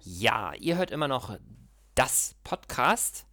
[0.00, 1.36] Ja, ihr hört immer noch
[1.94, 3.26] das Podcast.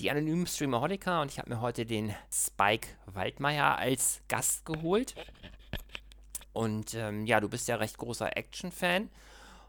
[0.00, 5.14] Die anonymen Streamerholiker und ich habe mir heute den Spike Waldmeier als Gast geholt.
[6.52, 9.08] Und ähm, ja, du bist ja recht großer Action-Fan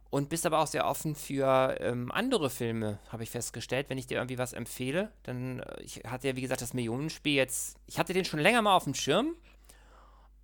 [0.10, 3.89] und bist aber auch sehr offen für ähm, andere Filme, habe ich festgestellt.
[3.89, 7.36] Wenn ich dir irgendwie was empfehle, dann, äh, ich hatte ja wie gesagt das Millionenspiel
[7.36, 9.36] jetzt, ich hatte den schon länger mal auf dem Schirm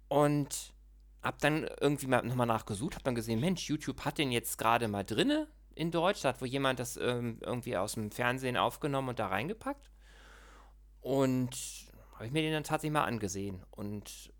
[0.07, 0.73] und
[1.21, 4.87] hab dann irgendwie mal nochmal nachgesucht, hab dann gesehen, Mensch, YouTube hat den jetzt gerade
[4.87, 9.09] mal drinne in Deutsch, da hat wohl jemand das ähm, irgendwie aus dem Fernsehen aufgenommen
[9.09, 9.89] und da reingepackt.
[11.01, 11.55] Und
[12.15, 13.63] habe ich mir den dann tatsächlich mal angesehen.
[13.71, 14.33] Und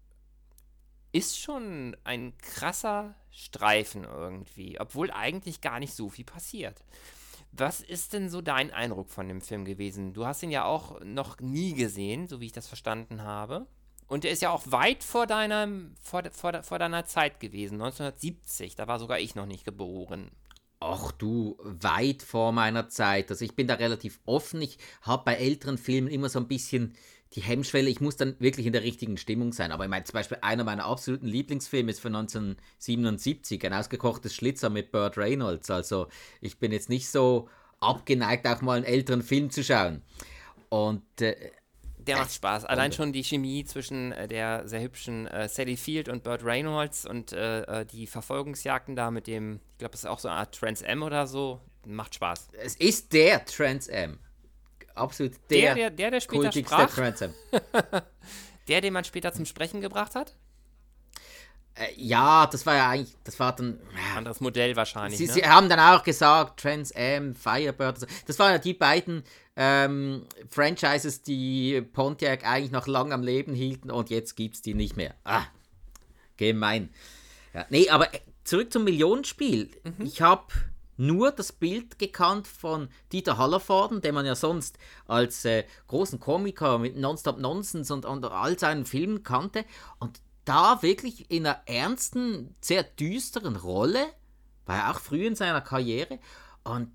[1.12, 6.84] ist schon ein krasser Streifen irgendwie, obwohl eigentlich gar nicht so viel passiert.
[7.52, 10.14] Was ist denn so dein Eindruck von dem Film gewesen?
[10.14, 13.66] Du hast ihn ja auch noch nie gesehen, so wie ich das verstanden habe.
[14.10, 15.68] Und der ist ja auch weit vor deiner,
[16.02, 18.76] vor, vor, vor deiner Zeit gewesen, 1970.
[18.76, 20.32] Da war sogar ich noch nicht geboren.
[20.80, 23.30] Ach du, weit vor meiner Zeit.
[23.30, 24.62] Also ich bin da relativ offen.
[24.62, 26.96] Ich habe bei älteren Filmen immer so ein bisschen
[27.36, 27.90] die Hemmschwelle.
[27.90, 29.72] Ich muss dann wirklich in der richtigen Stimmung sein.
[29.72, 34.72] Aber ich meine, zum Beispiel einer meiner absoluten Lieblingsfilme ist von 1977, ein ausgekochtes Schlitzer
[34.72, 35.70] mit Burt Reynolds.
[35.70, 36.08] Also
[36.42, 37.48] ich bin jetzt nicht so
[37.80, 40.02] abgeneigt, auch mal einen älteren Film zu schauen.
[40.70, 41.52] Und äh,
[42.10, 42.66] der macht Spaß.
[42.66, 47.06] Allein schon die Chemie zwischen äh, der sehr hübschen äh, Sally Field und Burt Reynolds
[47.06, 50.38] und äh, äh die Verfolgungsjagden da mit dem, ich glaube, das ist auch so eine
[50.38, 52.50] Art Trans M oder so, macht Spaß.
[52.54, 54.20] Es ist der Trans M.
[54.96, 56.94] Absolut der, der, der, der, der später sprach.
[56.94, 57.34] Trans M.
[58.68, 60.36] der, den man später zum Sprechen gebracht hat?
[61.80, 63.80] Äh, ja, das war ja eigentlich, das war dann.
[63.96, 64.18] Ja.
[64.18, 65.18] Anderes Modell wahrscheinlich.
[65.18, 65.34] Sie, ne?
[65.34, 68.06] sie haben dann auch gesagt, Trans M, Firebird.
[68.28, 69.24] Das waren ja die beiden
[69.56, 74.74] ähm, Franchises, die Pontiac eigentlich noch lang am Leben hielten und jetzt gibt es die
[74.74, 75.16] nicht mehr.
[75.24, 75.46] Ah,
[76.38, 76.90] gemein.
[77.54, 79.70] Ja, nee, aber äh, zurück zum Millionenspiel.
[79.84, 80.06] Mhm.
[80.06, 80.48] Ich habe
[80.98, 84.78] nur das Bild gekannt von Dieter Hallervorden, den man ja sonst
[85.08, 89.64] als äh, großen Komiker mit Nonstop Nonsense und, und all seinen Filmen kannte.
[90.00, 94.06] Und da wirklich in einer ernsten, sehr düsteren Rolle,
[94.66, 96.20] war er auch früh in seiner Karriere.
[96.64, 96.92] Und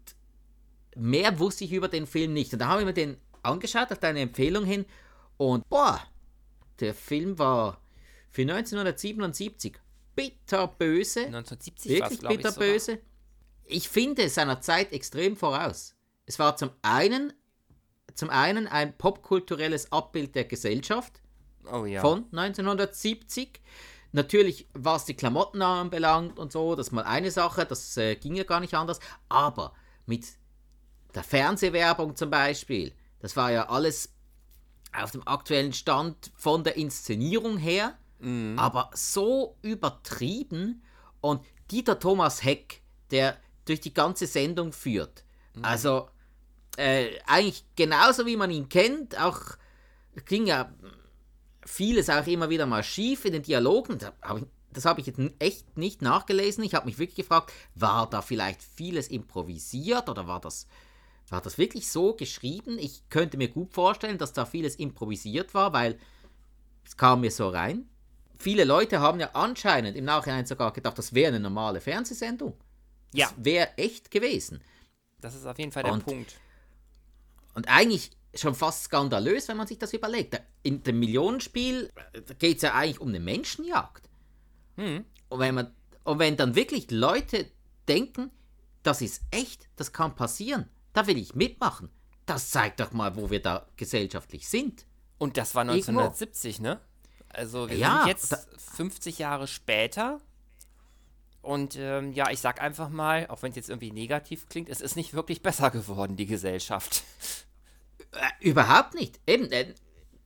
[0.96, 2.52] mehr wusste ich über den Film nicht.
[2.52, 4.86] Und da habe ich mir den angeschaut, auf deine Empfehlung hin.
[5.36, 6.00] Und boah,
[6.80, 7.80] der Film war
[8.30, 9.78] für 1977
[10.14, 11.26] bitterböse.
[11.26, 13.00] 1970 wirklich bitterböse.
[13.64, 15.94] Ich, ich finde seiner Zeit extrem voraus.
[16.26, 17.32] Es war zum einen,
[18.14, 21.20] zum einen ein popkulturelles Abbild der Gesellschaft
[21.70, 22.00] oh, ja.
[22.00, 23.60] von 1970.
[24.12, 28.36] Natürlich, was die Klamotten anbelangt und so, das ist mal eine Sache, das äh, ging
[28.36, 29.00] ja gar nicht anders.
[29.28, 29.74] Aber
[30.06, 30.26] mit
[31.14, 34.12] der Fernsehwerbung zum Beispiel, das war ja alles
[34.92, 38.58] auf dem aktuellen Stand von der Inszenierung her, mhm.
[38.58, 40.82] aber so übertrieben
[41.20, 45.24] und Dieter Thomas Heck, der durch die ganze Sendung führt.
[45.54, 45.64] Mhm.
[45.64, 46.08] Also
[46.76, 49.40] äh, eigentlich genauso wie man ihn kennt, auch
[50.26, 50.72] ging ja
[51.66, 53.98] vieles auch immer wieder mal schief in den Dialogen.
[53.98, 56.64] Das habe ich, das hab ich jetzt echt nicht nachgelesen.
[56.64, 60.66] Ich habe mich wirklich gefragt, war da vielleicht vieles improvisiert oder war das
[61.28, 62.78] war das wirklich so geschrieben?
[62.78, 65.98] Ich könnte mir gut vorstellen, dass da vieles improvisiert war, weil
[66.84, 67.88] es kam mir so rein.
[68.38, 72.56] Viele Leute haben ja anscheinend im Nachhinein sogar gedacht, das wäre eine normale Fernsehsendung.
[73.12, 73.30] Das ja.
[73.36, 74.60] wäre echt gewesen.
[75.20, 76.34] Das ist auf jeden Fall der und, Punkt.
[77.54, 80.40] Und eigentlich schon fast skandalös, wenn man sich das überlegt.
[80.62, 81.90] In dem Millionenspiel
[82.38, 84.08] geht es ja eigentlich um eine Menschenjagd.
[84.76, 85.04] Hm.
[85.28, 85.74] Und, wenn man,
[86.04, 87.46] und wenn dann wirklich Leute
[87.88, 88.30] denken,
[88.82, 91.90] das ist echt, das kann passieren, da will ich mitmachen.
[92.26, 94.86] Das zeigt doch mal, wo wir da gesellschaftlich sind.
[95.18, 96.74] Und das war 1970, Irgendwo.
[96.74, 96.80] ne?
[97.28, 100.20] Also wir ja, sind jetzt 50 Jahre später.
[101.42, 104.80] Und ähm, ja, ich sag einfach mal, auch wenn es jetzt irgendwie negativ klingt, es
[104.80, 107.04] ist nicht wirklich besser geworden, die Gesellschaft.
[108.14, 109.20] Äh, überhaupt nicht.
[109.26, 109.74] Eben, äh,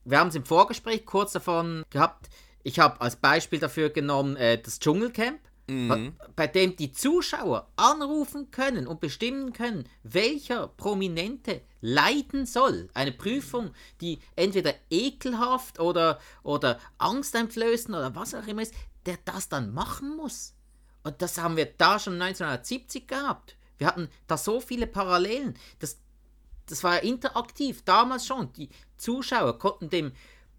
[0.05, 2.29] wir haben es im Vorgespräch kurz davon gehabt.
[2.63, 5.39] Ich habe als Beispiel dafür genommen äh, das Dschungelcamp
[5.69, 6.13] mhm.
[6.35, 12.89] bei dem die Zuschauer anrufen können und bestimmen können, welcher Prominente leiden soll.
[12.93, 13.71] Eine Prüfung,
[14.01, 18.73] die entweder ekelhaft oder, oder angsteinflößend oder was auch immer ist,
[19.05, 20.53] der das dann machen muss.
[21.03, 23.55] Und das haben wir da schon 1970 gehabt.
[23.77, 25.55] Wir hatten da so viele Parallelen.
[25.79, 25.99] Das,
[26.69, 28.51] das war ja interaktiv, damals schon.
[28.53, 30.11] Die Zuschauer konnten dem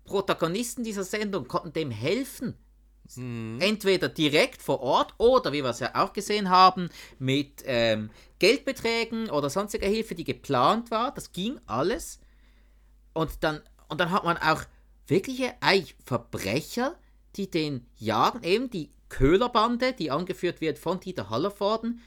[0.05, 2.57] Protagonisten dieser Sendung konnten dem helfen,
[3.17, 3.59] Mhm.
[3.61, 9.31] Entweder direkt vor Ort oder, wie wir es ja auch gesehen haben, mit ähm, Geldbeträgen
[9.31, 11.12] oder sonstiger Hilfe, die geplant war.
[11.12, 12.21] Das ging alles.
[13.13, 14.63] Und dann, und dann hat man auch
[15.06, 16.97] wirkliche eigentlich Verbrecher,
[17.37, 22.01] die den jagen, eben die Köhlerbande, die angeführt wird von Dieter Hallervorden.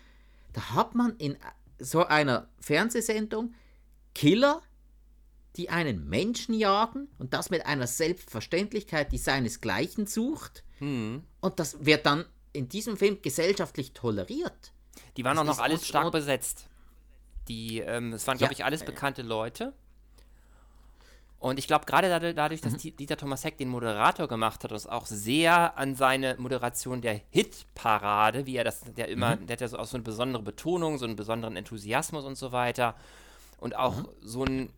[0.54, 1.38] da hat man in
[1.80, 3.54] so einer Fernsehsendung
[4.16, 4.62] Killer,
[5.56, 10.64] die einen Menschen jagen und das mit einer Selbstverständlichkeit, die seinesgleichen sucht.
[10.80, 11.24] Hm.
[11.42, 14.72] Und das wird dann in diesem Film gesellschaftlich toleriert.
[15.18, 16.68] Die waren Das auch noch alles stark besetzt.
[17.48, 18.86] Die, ähm, es waren, Ja, glaube ich, alles ja.
[18.86, 19.74] bekannte Leute.
[21.40, 22.72] Und ich glaube, gerade dadurch, Mhm.
[22.72, 27.02] dass Di- Dieter Thomas Heck den Moderator gemacht hat, es auch sehr an seine Moderation
[27.02, 29.48] der Hitparade, wie er das, der immer, Mhm.
[29.48, 32.54] der hat ja so auch so eine besondere Betonung, so einen besonderen Enthusiasmus und so
[32.54, 32.96] weiter.
[33.64, 34.08] Und auch Mhm.
[34.22, 34.70] so ein,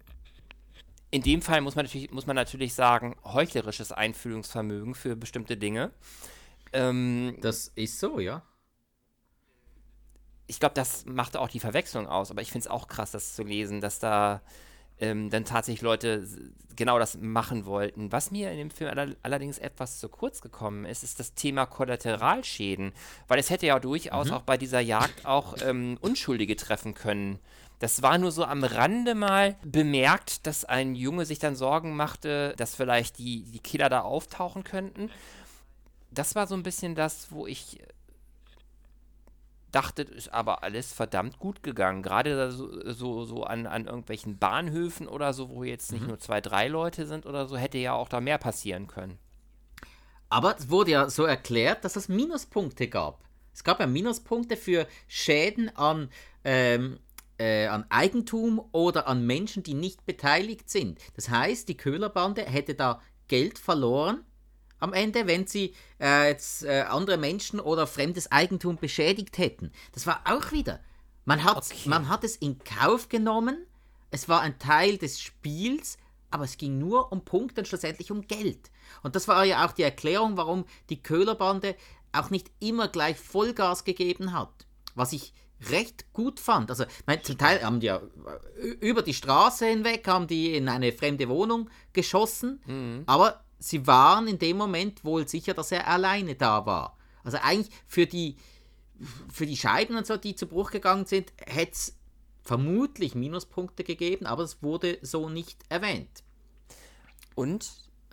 [1.12, 5.92] in dem Fall muss man natürlich, muss man natürlich sagen, heuchlerisches Einfühlungsvermögen für bestimmte Dinge.
[6.72, 8.44] Ähm, Das ist so, ja.
[10.48, 13.34] ich glaube, das macht auch die Verwechslung aus, aber ich finde es auch krass, das
[13.36, 14.42] zu lesen, dass da
[15.00, 16.28] ähm, dann tatsächlich Leute
[16.76, 18.12] genau das machen wollten.
[18.12, 21.66] Was mir in dem Film aller, allerdings etwas zu kurz gekommen ist, ist das Thema
[21.66, 22.94] Kollateralschäden,
[23.28, 27.40] weil es hätte ja durchaus auch bei dieser Jagd auch ähm, Unschuldige treffen können.
[27.86, 32.56] Das war nur so am Rande mal bemerkt, dass ein Junge sich dann Sorgen machte,
[32.58, 35.12] dass vielleicht die, die Killer da auftauchen könnten.
[36.10, 37.84] Das war so ein bisschen das, wo ich
[39.72, 42.02] dachte, ist aber alles verdammt gut gegangen.
[42.02, 46.42] Gerade so, so, so an, an irgendwelchen Bahnhöfen oder so, wo jetzt nicht nur zwei,
[46.42, 49.20] drei Leute sind oder so, hätte ja auch da mehr passieren können.
[50.30, 53.24] Aber es wurde ja so erklärt, dass es Minuspunkte gab.
[53.54, 56.10] Es gab ja Minuspunkte für Schäden an,
[56.44, 56.98] ähm,
[57.38, 61.00] äh, an Eigentum oder an Menschen, die nicht beteiligt sind.
[61.16, 64.24] Das heißt, die Köhlerbande hätte da Geld verloren
[64.80, 69.72] am Ende, wenn sie äh, jetzt äh, andere Menschen oder fremdes Eigentum beschädigt hätten.
[69.94, 70.80] Das war auch wieder.
[71.26, 71.90] Man hat, Okay.
[71.90, 73.66] man hat es in Kauf genommen.
[74.12, 75.98] Es war ein Teil des Spiels,
[76.30, 78.70] aber es ging nur um Punkte und schlussendlich um Geld.
[79.02, 81.76] Und das war ja auch die Erklärung, warum die Köhlerbande
[82.12, 84.68] auch nicht immer gleich Vollgas gegeben hat.
[84.94, 85.34] Was ich
[85.70, 86.70] recht gut fand.
[86.70, 88.02] Also, ich meine, zum Teil haben die ja
[88.62, 92.60] äh, über die Straße hinweg, haben die in eine fremde Wohnung geschossen,
[93.06, 96.98] aber sie waren in dem Moment wohl sicher, dass er alleine da war.
[97.24, 98.38] Also eigentlich für die,
[99.32, 101.98] für die Scheiben und so, die zu Bruch gegangen sind, hätte es
[102.44, 106.24] vermutlich Minuspunkte gegeben, aber es wurde so nicht erwähnt.
[107.34, 107.70] Und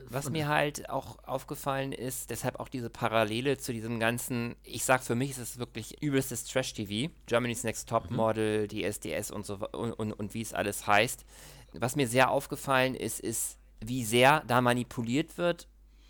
[0.09, 5.03] was mir halt auch aufgefallen ist, deshalb auch diese Parallele zu diesem ganzen, ich sag
[5.03, 9.59] für mich ist es wirklich übelstes Trash-TV, Germany's Next Top Model, die SDS und so
[9.73, 11.25] und, und, und wie es alles heißt.
[11.75, 15.69] Was mir sehr aufgefallen ist, ist, wie sehr da manipuliert wird,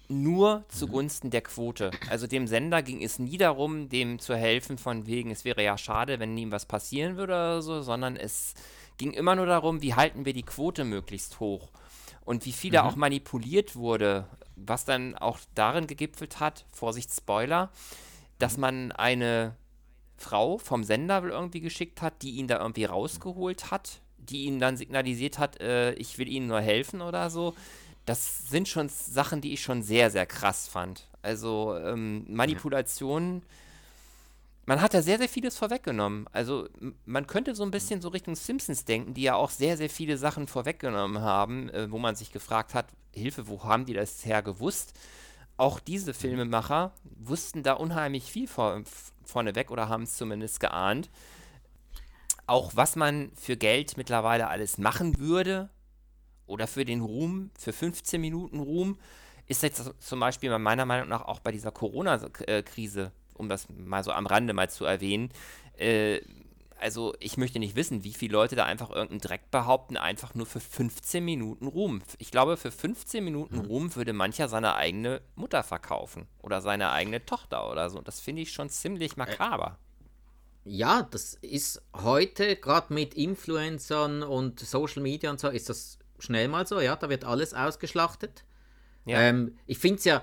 [0.08, 1.90] nur zugunsten der Quote.
[2.10, 5.78] Also dem Sender ging es nie darum, dem zu helfen, von wegen, es wäre ja
[5.78, 8.54] schade, wenn ihm was passieren würde oder so, sondern es
[8.98, 11.70] ging immer nur darum, wie halten wir die Quote möglichst hoch.
[12.24, 14.26] Und wie viel da auch manipuliert wurde,
[14.56, 17.70] was dann auch darin gegipfelt hat, Vorsicht Spoiler,
[18.38, 19.56] dass man eine
[20.16, 24.60] Frau vom Sender wohl irgendwie geschickt hat, die ihn da irgendwie rausgeholt hat, die ihm
[24.60, 27.54] dann signalisiert hat, äh, ich will ihnen nur helfen oder so.
[28.06, 31.08] Das sind schon Sachen, die ich schon sehr, sehr krass fand.
[31.22, 33.42] Also ähm, Manipulationen,
[34.64, 36.26] man hat da sehr, sehr vieles vorweggenommen.
[36.32, 36.68] Also
[37.04, 40.16] man könnte so ein bisschen so Richtung Simpsons denken, die ja auch sehr, sehr viele
[40.16, 44.42] Sachen vorweggenommen haben, äh, wo man sich gefragt hat, Hilfe, wo haben die das her
[44.42, 44.98] gewusst?
[45.56, 48.82] Auch diese Filmemacher wussten da unheimlich viel vor,
[49.24, 51.10] vorneweg oder haben es zumindest geahnt.
[52.46, 55.70] Auch was man für Geld mittlerweile alles machen würde
[56.46, 58.98] oder für den Ruhm, für 15 Minuten Ruhm,
[59.46, 63.12] ist jetzt zum Beispiel meiner Meinung nach auch bei dieser Corona-Krise,
[63.42, 65.30] um das mal so am Rande mal zu erwähnen,
[65.76, 66.20] äh,
[66.82, 70.46] also ich möchte nicht wissen, wie viele Leute da einfach irgendeinen Dreck behaupten, einfach nur
[70.46, 72.02] für 15 Minuten Ruhm.
[72.18, 77.24] Ich glaube, für 15 Minuten Ruhm würde mancher seine eigene Mutter verkaufen oder seine eigene
[77.24, 78.00] Tochter oder so.
[78.00, 79.78] Das finde ich schon ziemlich makaber.
[80.64, 86.48] Ja, das ist heute, gerade mit Influencern und Social Media und so, ist das schnell
[86.48, 88.44] mal so, ja, da wird alles ausgeschlachtet.
[89.04, 89.20] Ja.
[89.20, 90.22] Ähm, ich finde es ja,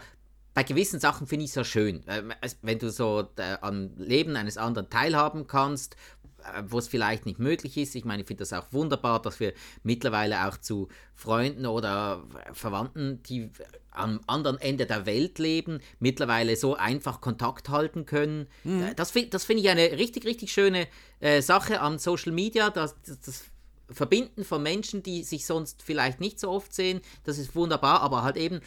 [0.53, 2.03] bei gewissen Sachen finde ich es ja schön,
[2.41, 5.95] es- wenn du so äh, am Leben eines anderen teilhaben kannst,
[6.43, 7.95] äh, wo es vielleicht nicht möglich ist.
[7.95, 9.53] Ich meine, ich finde das auch wunderbar, dass wir
[9.83, 13.49] mittlerweile auch zu Freunden oder Verwandten, die
[13.91, 18.47] am anderen Ende der Welt leben, mittlerweile so einfach Kontakt halten können.
[18.65, 20.87] Äh, Das, das finde ich eine richtig, richtig schöne
[21.19, 23.43] äh, Sache an Social Media, dass das, das
[23.91, 28.23] Verbinden von Menschen, die sich sonst vielleicht nicht so oft sehen, das ist wunderbar, aber
[28.23, 28.61] halt eben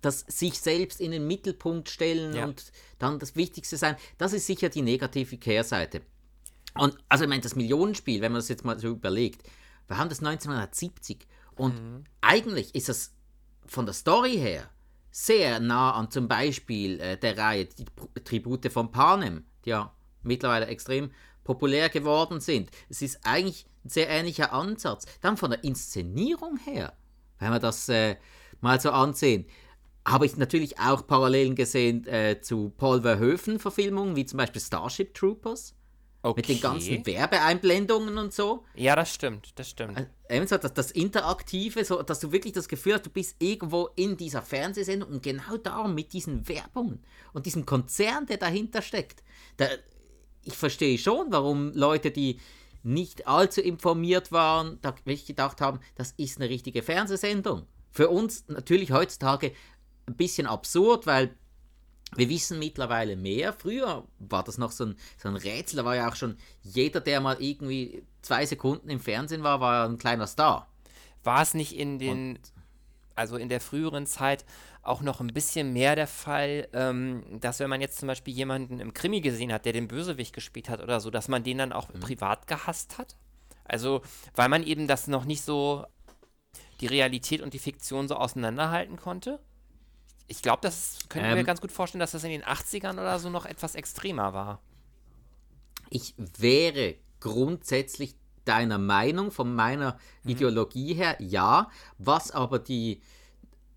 [0.00, 2.44] das sich selbst in den Mittelpunkt stellen Ja.
[2.44, 6.02] und dann das Wichtigste sein, das ist sicher die negative Kehrseite.
[6.74, 9.42] Und also ich meine, das Millionenspiel, wenn man das jetzt mal so überlegt,
[9.88, 13.14] wir haben das 1970 und eigentlich ist das
[13.66, 14.68] von der Story her
[15.10, 17.86] sehr nah an zum Beispiel äh, der Reihe die
[18.24, 21.10] Tribute von Panem, die ja mittlerweile extrem
[21.44, 22.70] populär geworden sind.
[22.90, 25.06] Es ist eigentlich ein sehr ähnlicher Ansatz.
[25.22, 26.92] Dann von der Inszenierung her,
[27.38, 28.16] wenn wir das äh,
[28.60, 29.46] mal so ansehen,
[30.06, 35.74] habe ich natürlich auch Parallelen gesehen äh, zu Paul Verhoeven-Verfilmungen, wie zum Beispiel Starship Troopers.
[36.22, 36.40] Okay.
[36.40, 38.64] Mit den ganzen Werbeeinblendungen und so.
[38.74, 39.96] Ja, das stimmt, das stimmt.
[39.96, 43.90] Also, ebenso das, das Interaktive, so, dass du wirklich das Gefühl hast, du bist irgendwo
[43.94, 49.22] in dieser Fernsehsendung und genau darum mit diesen Werbungen und diesem Konzern, der dahinter steckt.
[49.56, 49.66] Da,
[50.42, 52.40] ich verstehe schon, warum Leute, die
[52.82, 57.66] nicht allzu informiert waren, da wirklich gedacht haben, das ist eine richtige Fernsehsendung.
[57.90, 59.52] Für uns natürlich heutzutage
[60.06, 61.36] ein bisschen absurd, weil
[62.14, 63.52] wir wissen mittlerweile mehr.
[63.52, 65.76] Früher war das noch so ein, so ein Rätsel.
[65.76, 69.88] Da war ja auch schon jeder, der mal irgendwie zwei Sekunden im Fernsehen war, war
[69.88, 70.68] ein kleiner Star.
[71.24, 72.40] War es nicht in den, Und,
[73.16, 74.44] also in der früheren Zeit
[74.82, 78.78] auch noch ein bisschen mehr der Fall, ähm, dass wenn man jetzt zum Beispiel jemanden
[78.78, 81.72] im Krimi gesehen hat, der den Bösewicht gespielt hat oder so, dass man den dann
[81.72, 82.00] auch mhm.
[82.00, 83.16] privat gehasst hat?
[83.64, 84.02] Also,
[84.36, 85.84] weil man eben das noch nicht so
[86.80, 89.40] die Realität und die Fiktion so auseinanderhalten konnte?
[90.28, 93.18] Ich glaube, das können ähm, wir ganz gut vorstellen, dass das in den 80ern oder
[93.18, 94.60] so noch etwas extremer war.
[95.90, 100.30] Ich wäre grundsätzlich deiner Meinung, von meiner mhm.
[100.30, 101.70] Ideologie her, ja.
[101.98, 103.02] Was aber die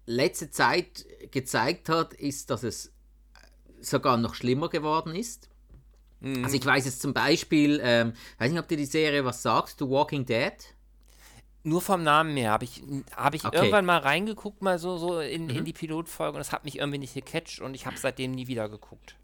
[0.06, 2.94] letzte Zeit gezeigt hat, ist, dass es
[3.82, 5.50] sogar noch schlimmer geworden ist.
[6.20, 6.44] Mhm.
[6.44, 9.79] Also ich weiß jetzt zum Beispiel, ähm, weiß nicht, ob dir die Serie was sagt,
[9.79, 10.53] The Walking Dead.
[11.63, 12.81] Nur vom Namen her habe ich,
[13.15, 13.57] hab ich okay.
[13.57, 15.49] irgendwann mal reingeguckt, mal so, so in, mhm.
[15.49, 18.47] in die Pilotfolge und es hat mich irgendwie nicht gecatcht und ich habe seitdem nie
[18.47, 19.15] wieder geguckt.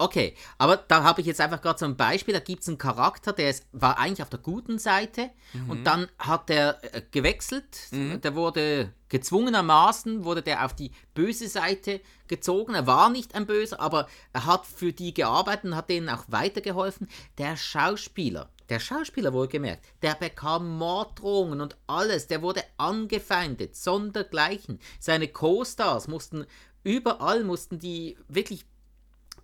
[0.00, 2.32] Okay, aber da habe ich jetzt einfach gerade so ein Beispiel.
[2.32, 5.70] Da gibt es einen Charakter, der ist, war eigentlich auf der guten Seite mhm.
[5.70, 7.88] und dann hat er äh, gewechselt.
[7.90, 8.18] Mhm.
[8.22, 12.72] Der wurde gezwungenermaßen, wurde der auf die böse Seite gezogen.
[12.74, 16.24] Er war nicht ein Böser, aber er hat für die gearbeitet und hat denen auch
[16.28, 17.06] weitergeholfen.
[17.36, 24.78] Der Schauspieler, der Schauspieler wohlgemerkt, der bekam Morddrohungen und alles, der wurde angefeindet, sondergleichen.
[24.98, 26.46] Seine Co-Stars mussten,
[26.84, 28.64] überall mussten die wirklich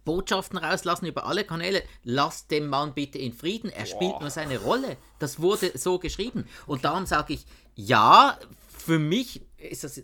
[0.04, 1.83] Botschaften rauslassen über alle Kanäle.
[2.04, 3.87] Lasst den Mann bitte in Frieden, er Boah.
[3.87, 4.97] spielt nur seine Rolle.
[5.18, 6.47] Das wurde so geschrieben.
[6.66, 9.45] Und darum sage ich, ja, für mich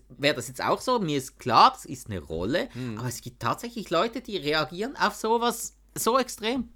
[0.09, 0.99] wäre das jetzt auch so.
[0.99, 2.69] Mir ist klar, das ist eine Rolle.
[2.73, 2.99] Hm.
[2.99, 6.69] Aber es gibt tatsächlich Leute, die reagieren auf sowas so extrem.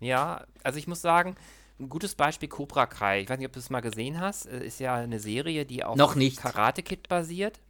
[0.00, 1.36] Ja, also ich muss sagen,
[1.80, 3.20] ein gutes Beispiel Cobra Kai.
[3.20, 4.46] Ich weiß nicht, ob du es mal gesehen hast.
[4.46, 6.38] Äh, ist ja eine Serie, die auf Noch nicht.
[6.38, 7.60] Karate Kid basiert.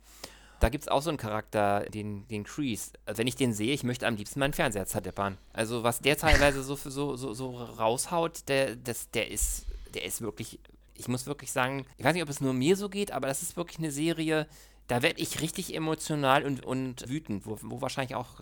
[0.60, 2.92] Da gibt es auch so einen Charakter, den, den Crease.
[3.06, 5.36] Also wenn ich den sehe, ich möchte am liebsten meinen Fernseher zerdeppern.
[5.52, 10.20] Also was der teilweise so, so, so, so raushaut, der, das, der, ist, der ist
[10.20, 10.60] wirklich,
[10.94, 13.42] ich muss wirklich sagen, ich weiß nicht, ob es nur mir so geht, aber das
[13.42, 14.46] ist wirklich eine Serie,
[14.86, 18.40] da werde ich richtig emotional und, und wütend, wo, wo wahrscheinlich auch,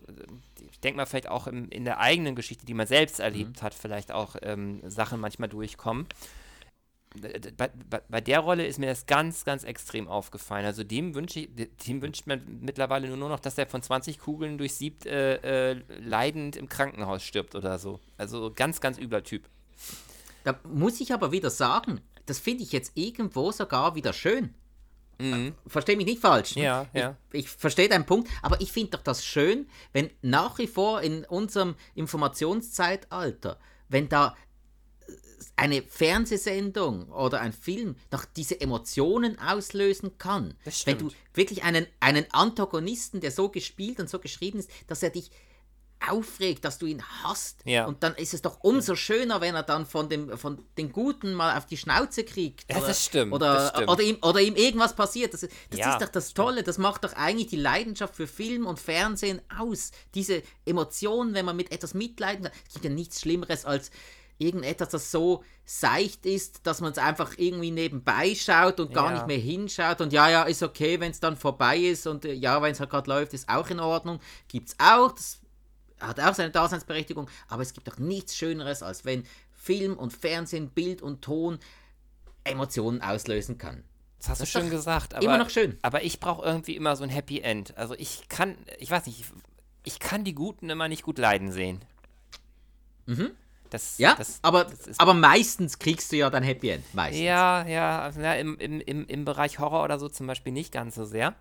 [0.61, 3.65] ich denke mal, vielleicht auch im, in der eigenen Geschichte, die man selbst erlebt mhm.
[3.65, 6.07] hat, vielleicht auch ähm, Sachen manchmal durchkommen.
[7.21, 10.65] Bei, bei, bei, der Rolle ist mir das ganz, ganz extrem aufgefallen.
[10.65, 15.05] Also dem, wünsche dem wünscht man mittlerweile nur noch, dass er von 20 Kugeln durchsiebt,
[15.05, 18.01] äh, äh, leidend im Krankenhaus stirbt oder so.
[18.17, 19.49] Also ganz, ganz übler Typ.
[20.45, 24.55] Da muss ich aber wieder sagen, das finde ich jetzt irgendwo sogar wieder schön.
[25.23, 25.55] Mhm.
[25.67, 26.57] Verstehe mich nicht falsch.
[26.57, 27.17] Ja, ja.
[27.33, 31.03] Ich, ich verstehe deinen Punkt, aber ich finde doch das schön, wenn nach wie vor
[31.03, 34.37] in unserem Informationszeitalter, wenn da
[35.57, 40.55] eine Fernsehsendung oder ein Film noch diese Emotionen auslösen kann.
[40.85, 45.11] Wenn du wirklich einen, einen Antagonisten, der so gespielt und so geschrieben ist, dass er
[45.11, 45.31] dich
[46.09, 47.61] aufregt, dass du ihn hast.
[47.65, 47.87] Ja.
[47.87, 51.35] Und dann ist es doch umso schöner, wenn er dann von, dem, von den Guten
[51.35, 52.71] mal auf die Schnauze kriegt.
[52.71, 53.33] Ja, oder, das stimmt.
[53.33, 53.89] Oder, das stimmt.
[53.89, 55.35] Oder, ihm, oder ihm irgendwas passiert.
[55.35, 55.93] Das, das ja.
[55.93, 56.63] ist doch das Tolle.
[56.63, 59.91] Das macht doch eigentlich die Leidenschaft für Film und Fernsehen aus.
[60.15, 62.53] Diese Emotionen, wenn man mit etwas mitleiden kann.
[62.67, 63.91] Es gibt ja nichts Schlimmeres als
[64.39, 69.13] irgendetwas, das so seicht ist, dass man es einfach irgendwie nebenbei schaut und gar ja.
[69.15, 72.33] nicht mehr hinschaut und ja, ja, ist okay, wenn es dann vorbei ist und äh,
[72.33, 74.21] ja, wenn es halt gerade läuft, ist auch in Ordnung.
[74.49, 75.39] Gibt es auch, das
[76.03, 80.71] hat auch seine Daseinsberechtigung, aber es gibt doch nichts Schöneres, als wenn Film und Fernsehen,
[80.71, 81.59] Bild und Ton
[82.45, 83.85] Emotionen auslösen kann.
[84.19, 85.15] Das hast das du schön gesagt.
[85.15, 85.79] Aber, immer noch schön.
[85.83, 87.77] Aber ich brauche irgendwie immer so ein Happy End.
[87.77, 89.25] Also ich kann, ich weiß nicht,
[89.85, 91.81] ich kann die Guten immer nicht gut leiden sehen.
[93.07, 93.33] Mhm.
[93.71, 96.85] Das, ja, das, aber, das aber meistens kriegst du ja dein Happy End.
[96.95, 97.23] Meistens.
[97.23, 100.73] Ja, ja, also, ja im, im, im, im Bereich Horror oder so zum Beispiel nicht
[100.73, 101.35] ganz so sehr.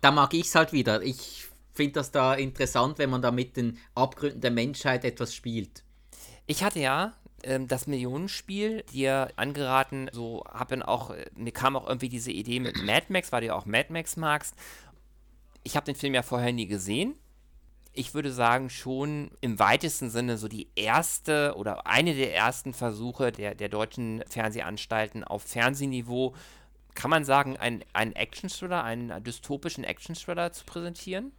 [0.00, 1.00] Da mag ich es halt wieder.
[1.00, 5.82] Ich finde das da interessant, wenn man da mit den Abgründen der Menschheit etwas spielt.
[6.46, 11.86] Ich hatte ja ähm, das Millionenspiel dir angeraten, so habe auch, äh, mir kam auch
[11.86, 14.54] irgendwie diese Idee mit Mad Max, weil du ja auch Mad Max magst.
[15.62, 17.16] Ich habe den Film ja vorher nie gesehen.
[17.96, 23.30] ich würde sagen, schon im weitesten Sinne so die erste oder eine der ersten Versuche
[23.30, 26.34] der, der deutschen Fernsehanstalten auf Fernsehniveau,
[26.94, 27.82] kann man sagen, einen
[28.16, 31.32] Action-Thriller, einen dystopischen Action-Thriller zu präsentieren?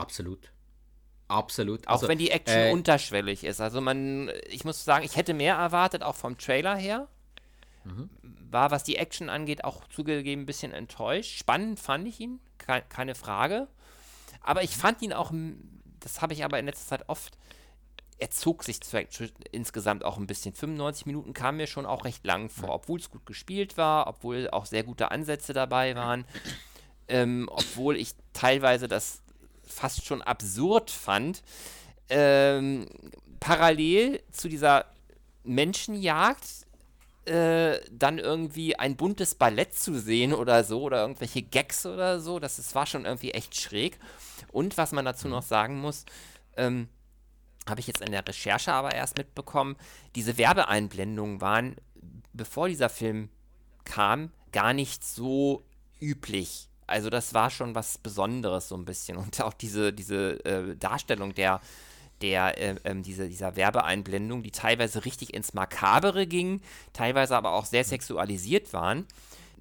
[0.00, 0.50] Absolut.
[1.28, 1.86] Absolut.
[1.86, 3.60] Auch also, wenn die Action äh, unterschwellig ist.
[3.60, 7.06] Also man, ich muss sagen, ich hätte mehr erwartet, auch vom Trailer her.
[7.84, 8.10] Mhm.
[8.50, 11.38] War, was die Action angeht, auch zugegeben ein bisschen enttäuscht.
[11.38, 12.40] Spannend fand ich ihn,
[12.88, 13.68] keine Frage.
[14.42, 15.32] Aber ich fand ihn auch,
[16.00, 17.36] das habe ich aber in letzter Zeit oft,
[18.18, 18.80] er zog sich
[19.52, 20.52] insgesamt auch ein bisschen.
[20.52, 24.50] 95 Minuten kam mir schon auch recht lang vor, obwohl es gut gespielt war, obwohl
[24.50, 26.24] auch sehr gute Ansätze dabei waren.
[27.12, 29.24] Ähm, obwohl ich teilweise das
[29.70, 31.42] fast schon absurd fand,
[32.08, 32.86] ähm,
[33.38, 34.86] parallel zu dieser
[35.44, 36.66] Menschenjagd
[37.26, 42.38] äh, dann irgendwie ein buntes Ballett zu sehen oder so oder irgendwelche Gags oder so,
[42.38, 43.98] das, das war schon irgendwie echt schräg.
[44.52, 45.34] Und was man dazu mhm.
[45.34, 46.06] noch sagen muss,
[46.56, 46.88] ähm,
[47.68, 49.76] habe ich jetzt in der Recherche aber erst mitbekommen,
[50.14, 51.76] diese Werbeeinblendungen waren,
[52.32, 53.28] bevor dieser Film
[53.84, 55.64] kam, gar nicht so
[56.00, 56.69] üblich.
[56.90, 59.16] Also das war schon was Besonderes so ein bisschen.
[59.16, 61.60] Und auch diese, diese äh, Darstellung der,
[62.20, 66.60] der, äh, äh, diese, dieser Werbeeinblendung, die teilweise richtig ins Makabere ging,
[66.92, 69.06] teilweise aber auch sehr sexualisiert waren.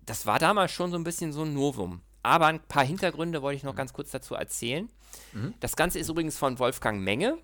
[0.06, 2.02] Das war damals schon so ein bisschen so ein Novum.
[2.24, 4.90] Aber ein paar Hintergründe wollte ich noch ganz kurz dazu erzählen.
[5.32, 5.54] Mhm.
[5.60, 7.38] Das Ganze ist übrigens von Wolfgang Menge.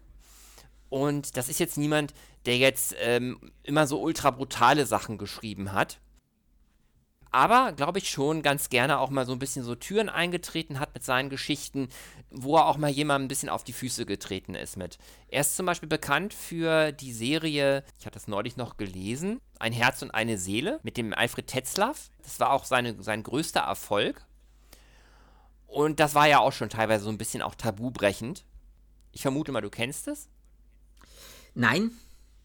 [0.90, 2.14] Und das ist jetzt niemand,
[2.46, 6.00] der jetzt ähm, immer so ultra brutale Sachen geschrieben hat
[7.36, 10.94] aber glaube ich schon ganz gerne auch mal so ein bisschen so Türen eingetreten hat
[10.94, 11.90] mit seinen Geschichten,
[12.32, 14.98] wo er auch mal jemandem ein bisschen auf die Füße getreten ist mit.
[15.28, 19.74] Er ist zum Beispiel bekannt für die Serie, ich hatte das neulich noch gelesen, Ein
[19.74, 22.10] Herz und eine Seele mit dem Alfred Tetzlaff.
[22.24, 24.26] Das war auch seine, sein größter Erfolg.
[25.68, 28.46] Und das war ja auch schon teilweise so ein bisschen auch tabubrechend.
[29.12, 30.30] Ich vermute mal, du kennst es?
[31.54, 31.92] Nein,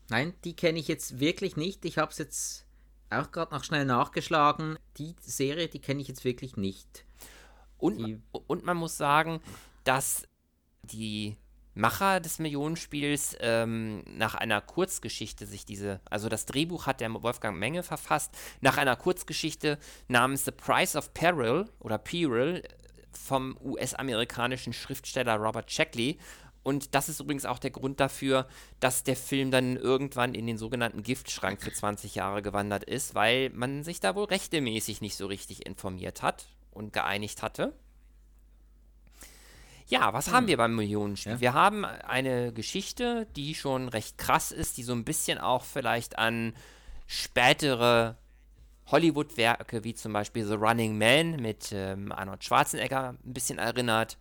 [0.08, 1.84] nein, die kenne ich jetzt wirklich nicht.
[1.84, 2.66] Ich habe es jetzt
[3.10, 4.78] auch gerade noch schnell nachgeschlagen.
[4.96, 7.04] Die Serie, die kenne ich jetzt wirklich nicht.
[7.78, 9.40] Und, die, und man muss sagen,
[9.84, 10.28] dass
[10.82, 11.36] die
[11.74, 17.58] Macher des Millionenspiels ähm, nach einer Kurzgeschichte sich diese, also das Drehbuch hat der Wolfgang
[17.58, 22.62] Menge verfasst, nach einer Kurzgeschichte namens The Price of Peril oder Peril
[23.12, 26.18] vom US-amerikanischen Schriftsteller Robert Sheckley
[26.62, 28.46] und das ist übrigens auch der Grund dafür,
[28.80, 33.50] dass der Film dann irgendwann in den sogenannten Giftschrank für 20 Jahre gewandert ist, weil
[33.50, 37.72] man sich da wohl rechtemäßig nicht so richtig informiert hat und geeinigt hatte.
[39.86, 40.34] Ja, was hm.
[40.34, 41.32] haben wir beim Millionenspiel?
[41.32, 41.40] Ja.
[41.40, 46.18] Wir haben eine Geschichte, die schon recht krass ist, die so ein bisschen auch vielleicht
[46.18, 46.54] an
[47.06, 48.16] spätere
[48.86, 54.18] Hollywood-Werke wie zum Beispiel The Running Man mit ähm, Arnold Schwarzenegger ein bisschen erinnert.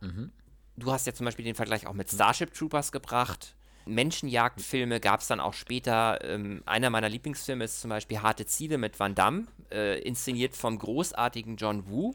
[0.00, 0.32] Mhm
[0.76, 3.54] du hast ja zum Beispiel den Vergleich auch mit Starship Troopers gebracht.
[3.86, 6.18] Menschenjagdfilme gab es dann auch später.
[6.24, 10.78] Ähm, einer meiner Lieblingsfilme ist zum Beispiel Harte Ziele mit Van Damme, äh, inszeniert vom
[10.78, 12.14] großartigen John Woo.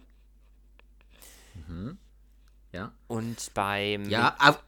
[1.68, 1.98] Mhm.
[2.74, 2.94] Ja.
[3.08, 4.10] Und beim.
[4.10, 4.64] Ja, auf,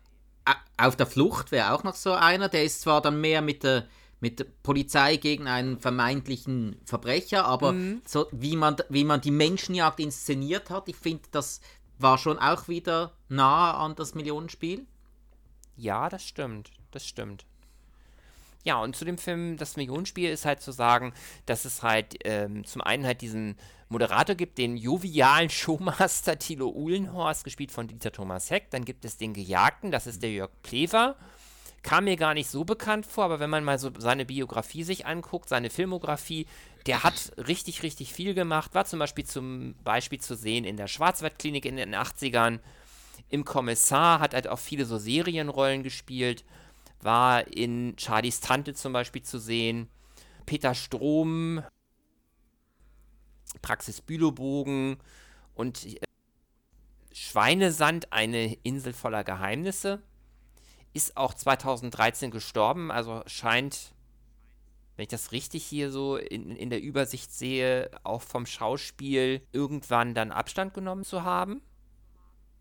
[0.78, 3.88] auf der Flucht wäre auch noch so einer, der ist zwar dann mehr mit der,
[4.20, 8.02] mit der Polizei gegen einen vermeintlichen Verbrecher, aber mhm.
[8.06, 11.62] so wie man, wie man die Menschenjagd inszeniert hat, ich finde, das
[12.04, 14.86] war schon auch wieder nah an das Millionenspiel.
[15.76, 16.72] Ja, das stimmt.
[16.92, 17.46] Das stimmt.
[18.64, 21.14] Ja, und zu dem Film Das Millionenspiel ist halt zu sagen,
[21.46, 23.58] dass es halt ähm, zum einen halt diesen
[23.90, 28.70] Moderator gibt, den jovialen Showmaster Thilo Uhlenhorst, gespielt von Dieter Thomas Heck.
[28.70, 31.16] Dann gibt es den Gejagten, das ist der Jörg Plever.
[31.84, 35.06] Kam mir gar nicht so bekannt vor, aber wenn man mal so seine Biografie sich
[35.06, 36.48] anguckt, seine Filmografie,
[36.86, 38.74] der hat richtig, richtig viel gemacht.
[38.74, 42.60] War zum Beispiel zum Beispiel zu sehen in der Schwarzwaldklinik in den 80ern.
[43.30, 46.46] Im Kommissar hat halt auch viele so Serienrollen gespielt.
[47.02, 49.90] War in Charlies Tante zum Beispiel zu sehen.
[50.46, 51.64] Peter Strom,
[53.62, 54.98] Praxis Bülowbogen
[55.54, 55.86] und
[57.12, 60.02] Schweinesand, eine Insel voller Geheimnisse.
[60.94, 63.94] Ist auch 2013 gestorben, also scheint
[64.96, 70.14] wenn ich das richtig hier so in, in der Übersicht sehe, auch vom Schauspiel irgendwann
[70.14, 71.62] dann Abstand genommen zu haben.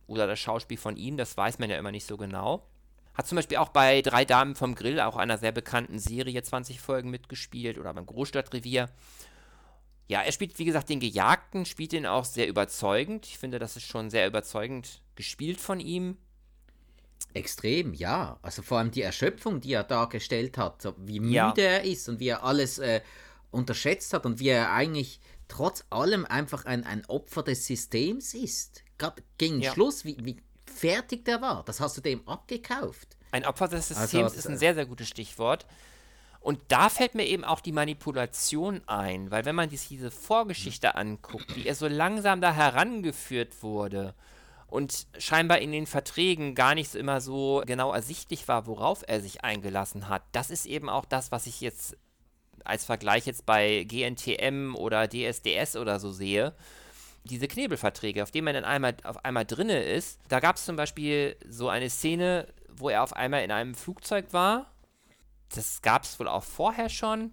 [0.06, 2.66] Oder das Schauspiel von ihm, das weiß man ja immer nicht so genau.
[3.14, 6.80] Hat zum Beispiel auch bei Drei Damen vom Grill, auch einer sehr bekannten Serie, 20
[6.80, 8.88] Folgen mitgespielt oder beim Großstadtrevier.
[10.08, 13.26] Ja, er spielt, wie gesagt, den Gejagten, spielt ihn auch sehr überzeugend.
[13.26, 16.16] Ich finde, das ist schon sehr überzeugend gespielt von ihm.
[17.34, 18.38] Extrem, ja.
[18.42, 21.54] Also vor allem die Erschöpfung, die er dargestellt hat, wie müde ja.
[21.56, 23.00] er ist und wie er alles äh,
[23.50, 28.82] unterschätzt hat und wie er eigentlich trotz allem einfach ein, ein Opfer des Systems ist.
[28.98, 29.72] Gerade gegen ja.
[29.72, 31.64] Schluss, wie, wie fertig der war.
[31.64, 33.16] Das hast du dem abgekauft.
[33.30, 35.66] Ein Opfer des Systems also, ist ein sehr, sehr gutes Stichwort.
[36.40, 40.96] Und da fällt mir eben auch die Manipulation ein, weil wenn man sich diese Vorgeschichte
[40.96, 44.14] anguckt, wie er so langsam da herangeführt wurde
[44.72, 49.20] und scheinbar in den Verträgen gar nicht so immer so genau ersichtlich war, worauf er
[49.20, 51.96] sich eingelassen hat, das ist eben auch das, was ich jetzt
[52.64, 56.54] als Vergleich jetzt bei GNTM oder DSDS oder so sehe.
[57.24, 60.76] Diese Knebelverträge, auf denen man dann einmal auf einmal drinne ist, da gab es zum
[60.76, 64.72] Beispiel so eine Szene, wo er auf einmal in einem Flugzeug war
[65.56, 67.32] das gab es wohl auch vorher schon.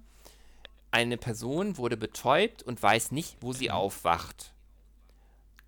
[0.92, 4.54] Eine Person wurde betäubt und weiß nicht, wo sie aufwacht.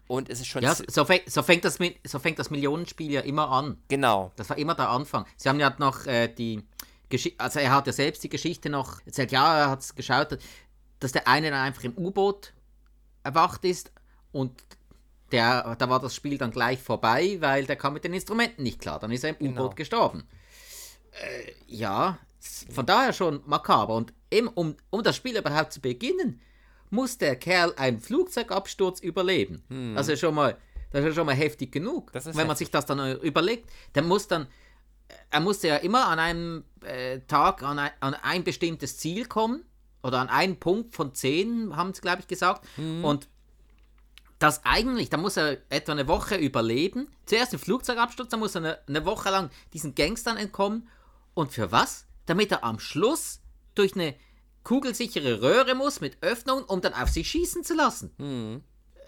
[0.08, 0.64] Und es ist schon.
[0.64, 3.78] Ja, so, fängt, so, fängt das, so fängt das Millionenspiel ja immer an.
[3.88, 4.32] Genau.
[4.36, 5.26] Das war immer der Anfang.
[5.38, 6.64] Sie haben ja noch äh, die
[7.12, 10.38] Geschichte, also er hat ja selbst die Geschichte noch erzählt, ja, er hat es geschaut,
[11.00, 12.54] dass der eine dann einfach im U-Boot
[13.24, 13.92] erwacht ist
[14.32, 14.64] und
[15.32, 18.82] der, da war das Spiel dann gleich vorbei, weil der kam mit den Instrumenten nicht
[18.82, 19.00] klar.
[19.00, 19.62] Dann ist er im genau.
[19.62, 20.24] U-Boot gestorben.
[21.12, 22.18] Äh, ja,
[22.70, 23.96] von daher schon makaber.
[23.96, 26.42] Und eben, um, um das Spiel überhaupt zu beginnen,
[26.92, 29.64] muss der Kerl einen Flugzeugabsturz überleben.
[29.70, 29.98] Hm.
[29.98, 30.58] Also schon mal,
[30.92, 32.14] das ist schon mal heftig genug.
[32.14, 32.48] Wenn heftig.
[32.48, 34.48] man sich das dann überlegt, dann muss dann,
[35.30, 39.66] er musste ja immer an einem äh, Tag an ein, an ein bestimmtes Ziel kommen
[40.04, 42.68] oder an einen Punkt von zehn, haben sie, glaube ich, gesagt.
[42.76, 43.04] Hm.
[43.04, 43.28] Und
[44.38, 47.08] das eigentlich, da muss er etwa eine Woche überleben.
[47.26, 50.88] Zuerst den Flugzeugabsturz, dann muss er eine, eine Woche lang diesen Gangstern entkommen.
[51.34, 52.06] Und für was?
[52.26, 53.42] damit er am Schluss
[53.76, 54.16] durch eine
[54.64, 58.12] kugelsichere Röhre muss mit Öffnung, um dann auf sie schießen zu lassen.
[58.18, 58.64] Mhm.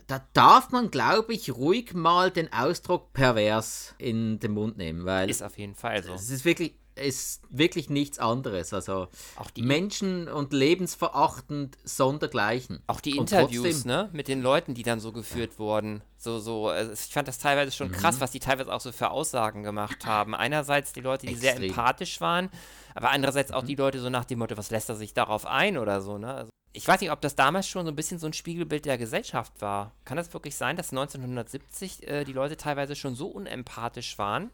[0.08, 5.30] Da darf man, glaube ich, ruhig mal den Ausdruck pervers in den Mund nehmen, weil
[5.30, 6.14] ist auf jeden Fall so.
[6.14, 8.74] Es ist wirklich, ist wirklich nichts anderes.
[8.74, 12.82] Also auch die Menschen und lebensverachtend sondergleichen.
[12.88, 15.60] Auch die Interviews, trotzdem, ne, mit den Leuten, die dann so geführt ja.
[15.60, 16.02] wurden.
[16.18, 17.94] So, so, also ich fand das teilweise schon mhm.
[17.94, 20.36] krass, was die teilweise auch so für Aussagen gemacht haben.
[20.36, 21.58] Einerseits die Leute, die Extrem.
[21.58, 22.50] sehr empathisch waren,
[22.96, 23.80] aber andererseits auch die mhm.
[23.80, 26.34] Leute so nach dem Motto, was lässt er sich darauf ein oder so, ne?
[26.34, 28.98] Also, ich weiß nicht, ob das damals schon so ein bisschen so ein Spiegelbild der
[28.98, 29.92] Gesellschaft war.
[30.06, 34.50] Kann das wirklich sein, dass 1970 äh, die Leute teilweise schon so unempathisch waren?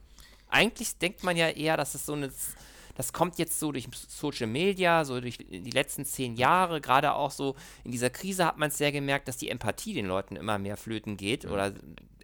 [0.50, 2.32] Eigentlich denkt man ja eher, dass es so eine
[3.00, 7.32] das kommt jetzt so durch Social Media, so durch die letzten zehn Jahre, gerade auch
[7.32, 10.58] so in dieser Krise hat man es sehr gemerkt, dass die Empathie den Leuten immer
[10.60, 11.74] mehr flöten geht oder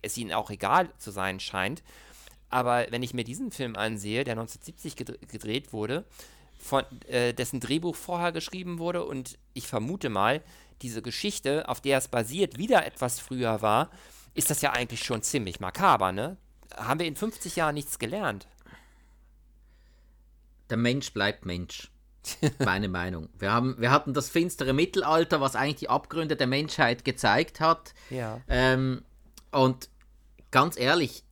[0.01, 1.81] es ihnen auch egal zu sein scheint.
[2.49, 4.97] Aber wenn ich mir diesen Film ansehe, der 1970
[5.29, 6.03] gedreht wurde,
[6.59, 10.43] von, äh, dessen Drehbuch vorher geschrieben wurde und ich vermute mal,
[10.81, 13.91] diese Geschichte, auf der es basiert, wieder etwas früher war,
[14.33, 16.35] ist das ja eigentlich schon ziemlich makaber, ne?
[16.75, 18.47] Haben wir in 50 Jahren nichts gelernt?
[20.69, 21.91] Der Mensch bleibt Mensch.
[22.59, 23.29] Meine Meinung.
[23.37, 27.93] Wir, haben, wir hatten das finstere Mittelalter, was eigentlich die Abgründe der Menschheit gezeigt hat.
[28.09, 28.41] Ja.
[28.47, 29.03] Ähm,
[29.51, 29.89] und
[30.51, 31.23] ganz ehrlich,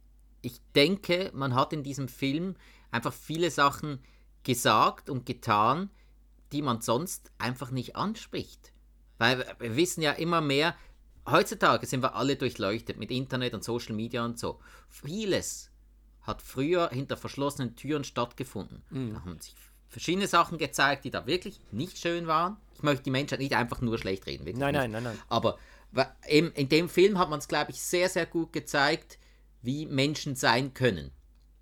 [0.42, 2.56] ich denke, man hat in diesem Film
[2.92, 4.04] einfach viele Sachen
[4.44, 5.90] gesagt und getan,
[6.52, 8.72] die man sonst einfach nicht anspricht.
[9.18, 10.76] Weil wir wissen ja immer mehr,
[11.30, 14.60] heutzutage sind wir alle durchleuchtet mit Internet und Social Media und so.
[14.90, 15.72] Vieles
[16.22, 18.84] hat früher hinter verschlossenen Türen stattgefunden.
[18.90, 19.14] Mhm.
[19.14, 19.56] Da haben sich
[19.90, 22.58] verschiedene Sachen gezeigt, die da wirklich nicht schön waren.
[22.76, 24.44] Ich möchte die Menschheit nicht einfach nur schlecht reden.
[24.58, 25.20] Nein, nein, nein, nein.
[25.30, 25.58] Aber
[26.28, 29.20] in dem Film hat man es, glaube ich, sehr, sehr gut gezeigt,
[29.62, 31.12] wie Menschen sein können.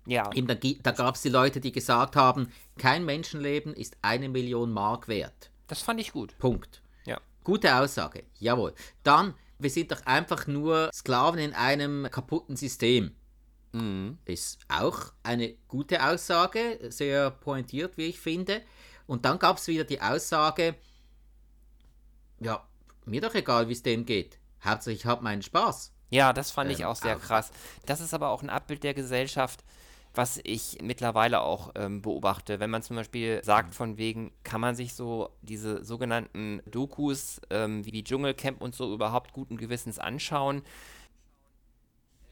[0.06, 0.32] Ja.
[0.32, 4.72] Eben, da, da gab es die Leute, die gesagt haben, kein Menschenleben ist eine Million
[4.72, 5.50] Mark wert.
[5.68, 6.36] Das fand ich gut.
[6.38, 6.82] Punkt.
[7.04, 7.20] Ja.
[7.44, 8.24] Gute Aussage.
[8.38, 8.74] Jawohl.
[9.02, 13.14] Dann, wir sind doch einfach nur Sklaven in einem kaputten System.
[13.72, 14.18] Mhm.
[14.24, 18.62] Ist auch eine gute Aussage, sehr pointiert, wie ich finde.
[19.06, 20.74] Und dann gab es wieder die Aussage,
[22.40, 22.66] ja,
[23.04, 24.38] mir doch egal, wie es dem geht.
[24.64, 25.92] Hauptsache, ich habe meinen Spaß.
[26.10, 27.20] Ja, das fand ähm, ich auch sehr auch.
[27.20, 27.50] krass.
[27.86, 29.64] Das ist aber auch ein Abbild der Gesellschaft,
[30.14, 32.60] was ich mittlerweile auch ähm, beobachte.
[32.60, 33.72] Wenn man zum Beispiel sagt, mhm.
[33.72, 38.92] von wegen, kann man sich so diese sogenannten Dokus ähm, wie die Dschungelcamp und so
[38.92, 40.62] überhaupt guten Gewissens anschauen.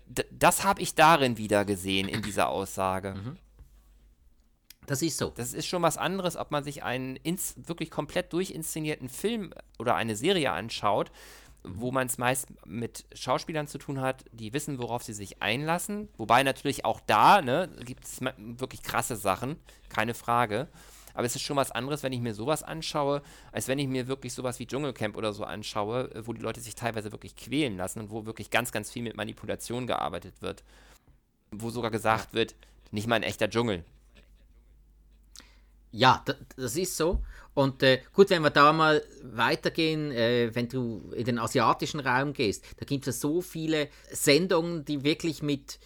[0.07, 3.14] D das habe ich darin wieder gesehen, in dieser Aussage.
[3.14, 3.37] Mhm.
[4.87, 5.31] Das ist so.
[5.31, 10.16] Das ist schon was anderes, ob man sich einen wirklich komplett durchinszenierten Film oder eine
[10.16, 11.12] Serie anschaut,
[11.62, 16.09] wo man es meist mit Schauspielern zu tun hat, die wissen, worauf sie sich einlassen.
[16.16, 19.57] Wobei natürlich auch da ne, gibt es wirklich krasse Sachen,
[19.88, 20.68] keine Frage.
[21.14, 24.07] Aber es ist schon was anderes, wenn ich mir sowas anschaue, als wenn ich mir
[24.07, 28.01] wirklich sowas wie Dschungelcamp oder so anschaue, wo die Leute sich teilweise wirklich quälen lassen
[28.01, 30.64] und wo wirklich ganz, ganz viel mit Manipulation gearbeitet wird.
[31.51, 32.55] Wo sogar gesagt wird,
[32.90, 33.85] nicht mal ein echter Dschungel.
[35.92, 36.24] Ja,
[36.57, 37.22] das ist so.
[37.55, 42.33] Und äh, gut, wenn wir da mal weitergehen, äh, wenn du in den asiatischen Raum
[42.33, 45.81] gehst, da gibt es so viele Sendungen, die wirklich mit,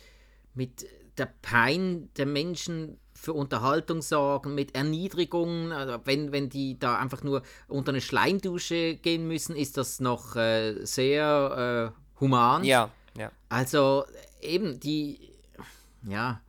[0.54, 0.86] mit
[1.16, 5.72] der Pein der Menschen für Unterhaltung sorgen, mit Erniedrigungen.
[5.72, 10.36] Also wenn, wenn die da einfach nur unter eine Schleimdusche gehen müssen, ist das noch
[10.36, 12.64] äh, sehr äh, human.
[12.64, 13.32] Ja, ja.
[13.48, 14.04] Also
[14.42, 15.30] eben die,
[16.02, 16.42] ja,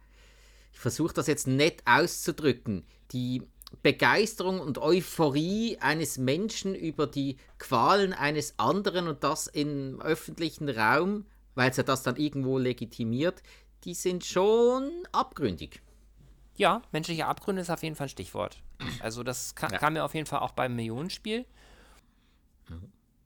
[0.73, 2.83] ich versuche das jetzt nett auszudrücken.
[3.11, 3.43] Die
[3.83, 11.25] Begeisterung und Euphorie eines Menschen über die Qualen eines anderen und das im öffentlichen Raum,
[11.55, 13.41] weil es ja das dann irgendwo legitimiert,
[13.83, 15.81] die sind schon abgründig.
[16.57, 18.61] Ja, menschliche Abgründe ist auf jeden Fall ein Stichwort.
[18.99, 19.77] Also das kam, ja.
[19.77, 21.45] kam mir auf jeden Fall auch beim Millionenspiel.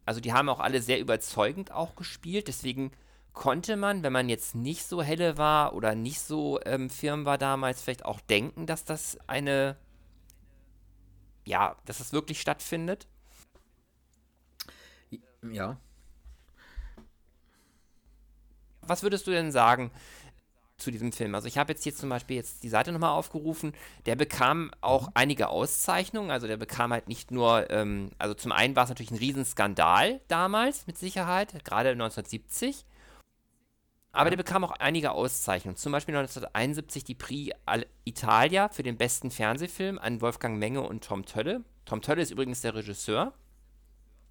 [0.05, 2.91] Also die haben auch alle sehr überzeugend auch gespielt, deswegen
[3.33, 7.37] konnte man, wenn man jetzt nicht so helle war oder nicht so ähm, firm war
[7.37, 9.77] damals, vielleicht auch denken, dass das eine,
[11.45, 13.07] ja, dass das wirklich stattfindet.
[15.51, 15.77] Ja.
[18.81, 19.91] Was würdest du denn sagen,
[20.79, 21.35] zu diesem Film.
[21.35, 23.73] Also ich habe jetzt hier zum Beispiel jetzt die Seite nochmal aufgerufen.
[24.05, 25.13] Der bekam auch mhm.
[25.13, 26.31] einige Auszeichnungen.
[26.31, 30.21] Also der bekam halt nicht nur, ähm, also zum einen war es natürlich ein Riesenskandal
[30.27, 32.85] damals, mit Sicherheit, gerade 1970.
[34.11, 35.77] Aber der bekam auch einige Auszeichnungen.
[35.77, 37.55] Zum Beispiel 1971 die Prix
[38.05, 41.63] Italia für den besten Fernsehfilm an Wolfgang Menge und Tom Tölle.
[41.85, 43.33] Tom Tölle ist übrigens der Regisseur.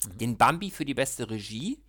[0.04, 0.18] Mhm.
[0.18, 1.80] Den Bambi für die beste Regie.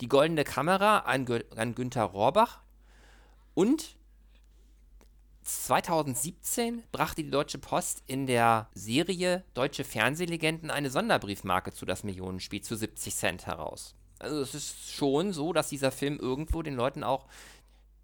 [0.00, 2.60] Die Goldene Kamera an, an Günther Rohrbach
[3.54, 3.96] und
[5.42, 12.62] 2017 brachte die Deutsche Post in der Serie Deutsche Fernsehlegenden eine Sonderbriefmarke zu das Millionenspiel
[12.62, 13.94] zu 70 Cent heraus.
[14.22, 17.26] Also es ist schon so, dass dieser Film irgendwo den Leuten auch,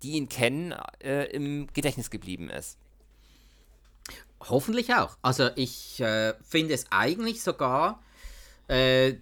[0.02, 2.78] die ihn kennen, äh, im Gedächtnis geblieben ist.
[4.40, 5.16] Hoffentlich auch.
[5.22, 8.02] Also ich äh, finde es eigentlich sogar
[8.68, 9.14] äh,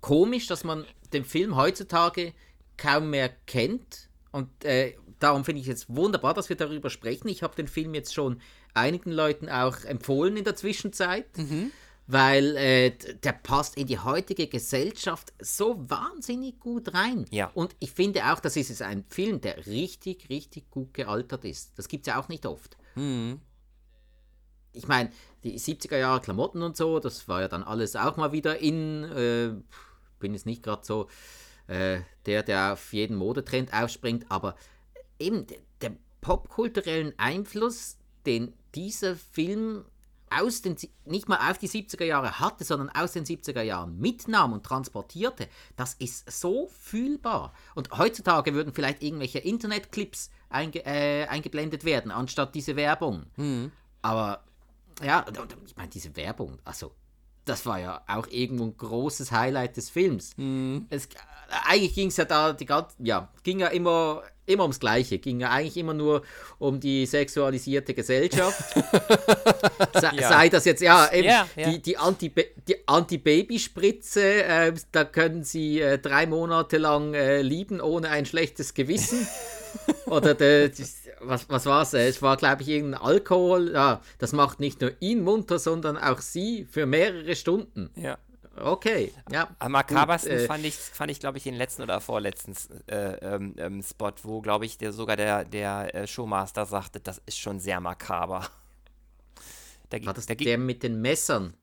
[0.00, 2.32] komisch, dass man den Film heutzutage
[2.76, 4.08] kaum mehr kennt.
[4.32, 7.28] Und äh, darum finde ich es jetzt wunderbar, dass wir darüber sprechen.
[7.28, 8.40] Ich habe den Film jetzt schon
[8.74, 11.36] einigen Leuten auch empfohlen in der Zwischenzeit.
[11.36, 11.72] Mhm.
[12.10, 12.90] Weil äh,
[13.22, 17.26] der passt in die heutige Gesellschaft so wahnsinnig gut rein.
[17.30, 17.50] Ja.
[17.52, 21.78] Und ich finde auch, das ist ein Film, der richtig, richtig gut gealtert ist.
[21.78, 22.78] Das gibt es ja auch nicht oft.
[22.94, 23.40] Mhm.
[24.72, 25.10] Ich meine,
[25.44, 29.04] die 70er Jahre Klamotten und so, das war ja dann alles auch mal wieder in.
[29.04, 29.52] Äh,
[30.18, 31.08] bin jetzt nicht gerade so
[31.68, 34.56] äh, der, der auf jeden Modetrend aufspringt, aber
[35.18, 35.46] eben
[35.80, 39.84] der popkulturellen Einfluss, den dieser Film
[40.30, 44.52] aus den, nicht mal auf die 70er Jahre hatte, sondern aus den 70er Jahren mitnahm
[44.52, 47.52] und transportierte, das ist so fühlbar.
[47.74, 53.26] Und heutzutage würden vielleicht irgendwelche Internetclips einge, äh, eingeblendet werden, anstatt diese Werbung.
[53.36, 53.72] Mhm.
[54.02, 54.44] Aber
[55.02, 55.24] ja,
[55.66, 56.92] ich meine, diese Werbung, also
[57.44, 60.36] das war ja auch irgendwo ein großes Highlight des Films.
[60.36, 60.86] Mhm.
[60.90, 61.08] Es,
[61.64, 65.18] eigentlich ging es ja da, die ganze, ja, ging ja immer immer ums Gleiche.
[65.18, 66.22] Ging ja eigentlich immer nur
[66.58, 68.74] um die sexualisierte Gesellschaft.
[69.94, 70.28] sei, ja.
[70.28, 71.70] sei, das jetzt, ja, eben ja, ja.
[71.70, 71.96] die, die
[72.86, 79.26] Anti-Babyspritze, äh, da können sie äh, drei Monate lang äh, lieben ohne ein schlechtes Gewissen.
[80.06, 80.70] Oder de,
[81.20, 81.92] was, was war es?
[81.94, 83.72] Es war, glaube ich, irgendein Alkohol.
[83.72, 87.90] Ja, das macht nicht nur ihn munter, sondern auch sie für mehrere Stunden.
[87.96, 88.18] Ja.
[88.60, 89.48] Okay, ja.
[89.58, 92.54] Am makabersten äh, fand ich, fand ich glaube ich, den letzten oder vorletzten
[92.86, 97.20] äh, ähm, ähm, Spot, wo, glaube ich, der, sogar der, der äh, Showmaster sagte, das
[97.26, 98.48] ist schon sehr makaber.
[99.90, 101.54] Da, war das da, der mit den Messern?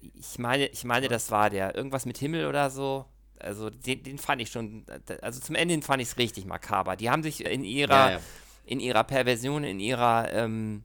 [0.00, 1.74] Ich meine, ich meine, das war der.
[1.74, 3.06] Irgendwas mit Himmel oder so.
[3.38, 4.84] Also den, den fand ich schon,
[5.20, 6.96] also zum Ende fand ich es richtig makaber.
[6.96, 8.20] Die haben sich in ihrer, ja, ja.
[8.66, 10.84] in ihrer Perversion, in ihrer, ähm,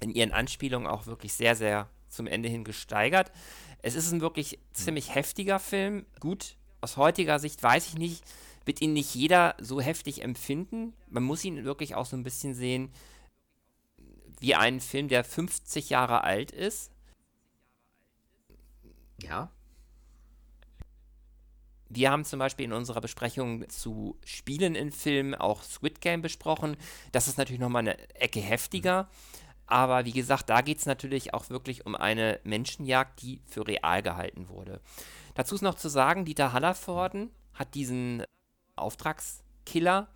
[0.00, 3.30] in ihren Anspielungen auch wirklich sehr, sehr zum Ende hin gesteigert.
[3.82, 6.06] Es ist ein wirklich ziemlich heftiger Film.
[6.18, 8.24] Gut, aus heutiger Sicht weiß ich nicht,
[8.64, 10.94] wird ihn nicht jeder so heftig empfinden.
[11.08, 12.90] Man muss ihn wirklich auch so ein bisschen sehen
[14.40, 16.90] wie einen Film, der 50 Jahre alt ist.
[19.22, 19.50] Ja.
[21.88, 26.76] Wir haben zum Beispiel in unserer Besprechung zu Spielen in Filmen auch Squid Game besprochen.
[27.12, 29.04] Das ist natürlich nochmal eine Ecke heftiger.
[29.04, 29.45] Mhm.
[29.66, 34.02] Aber wie gesagt, da geht es natürlich auch wirklich um eine Menschenjagd, die für real
[34.02, 34.80] gehalten wurde.
[35.34, 38.22] Dazu ist noch zu sagen, Dieter Hallervorden hat diesen
[38.76, 40.08] Auftragskiller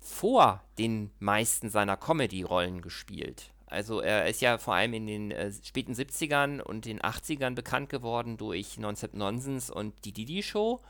[0.00, 3.50] vor den meisten seiner Comedy-Rollen gespielt.
[3.66, 7.88] Also er ist ja vor allem in den äh, späten 70ern und den 80ern bekannt
[7.88, 10.80] geworden durch Nonstop Nonsens und die Didi Show.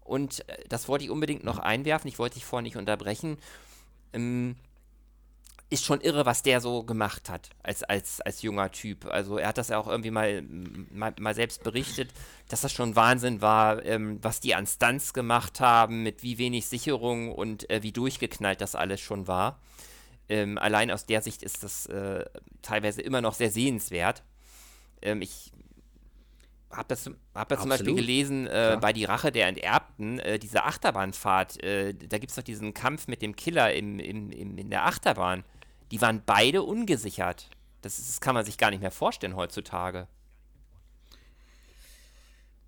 [0.00, 3.36] Und äh, das wollte ich unbedingt noch einwerfen, ich wollte dich vorher nicht unterbrechen.
[4.14, 4.56] Ähm,
[5.72, 9.06] ist schon irre, was der so gemacht hat als, als, als junger Typ.
[9.06, 12.12] Also er hat das ja auch irgendwie mal, mal, mal selbst berichtet,
[12.48, 16.66] dass das schon Wahnsinn war, ähm, was die an Stunts gemacht haben, mit wie wenig
[16.66, 19.60] Sicherung und äh, wie durchgeknallt das alles schon war.
[20.28, 22.26] Ähm, allein aus der Sicht ist das äh,
[22.60, 24.22] teilweise immer noch sehr sehenswert.
[25.00, 25.52] Ähm, ich
[26.70, 30.64] habe das, hab das zum Beispiel gelesen äh, bei Die Rache der Enterbten, äh, diese
[30.64, 31.62] Achterbahnfahrt.
[31.62, 34.84] Äh, da gibt es doch diesen Kampf mit dem Killer im, im, im, in der
[34.84, 35.44] Achterbahn
[35.92, 37.50] die waren beide ungesichert.
[37.82, 40.08] Das, ist, das kann man sich gar nicht mehr vorstellen heutzutage.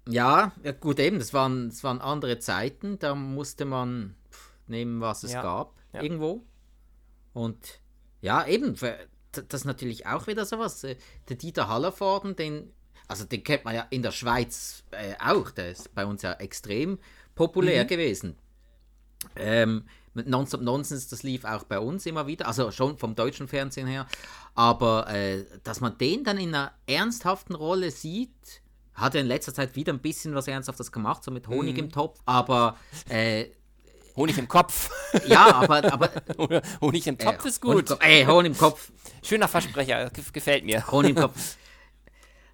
[0.06, 4.14] Ja, ja gut, eben, das waren, das waren andere Zeiten, da musste man
[4.66, 5.42] nehmen, was es ja.
[5.42, 6.02] gab, ja.
[6.02, 6.44] irgendwo.
[7.32, 7.80] Und
[8.20, 8.76] ja, eben,
[9.32, 10.84] das ist natürlich auch wieder sowas.
[10.84, 10.96] Äh,
[11.30, 12.74] der Dieter Hallervorden, den,
[13.08, 16.34] also den kennt man ja in der Schweiz äh, auch, der ist bei uns ja
[16.34, 16.98] extrem
[17.34, 17.88] populär mhm.
[17.88, 18.37] gewesen.
[19.37, 23.87] Ähm, Nonstop Nonsense, das lief auch bei uns immer wieder, also schon vom deutschen Fernsehen
[23.87, 24.07] her.
[24.55, 28.62] Aber äh, dass man den dann in einer ernsthaften Rolle sieht,
[28.94, 31.81] hat er in letzter Zeit wieder ein bisschen was Ernsthaftes gemacht, so mit Honig mm.
[31.81, 32.20] im Topf.
[32.27, 32.77] Aber
[33.09, 33.46] äh,
[34.16, 34.90] Honig im Kopf.
[35.27, 35.92] Ja, aber.
[35.92, 36.11] aber
[36.81, 37.90] Honig im Topf äh, ist gut.
[37.90, 38.92] Honig, ey, Honig im Kopf.
[39.22, 40.87] Schöner Versprecher, gefällt mir.
[40.90, 41.57] Honig im Kopf.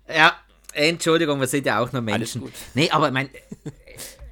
[0.08, 0.34] Ja,
[0.72, 2.42] Entschuldigung, wir sind ja auch nur Menschen.
[2.42, 2.62] Alles gut.
[2.74, 3.28] Nee, aber mein.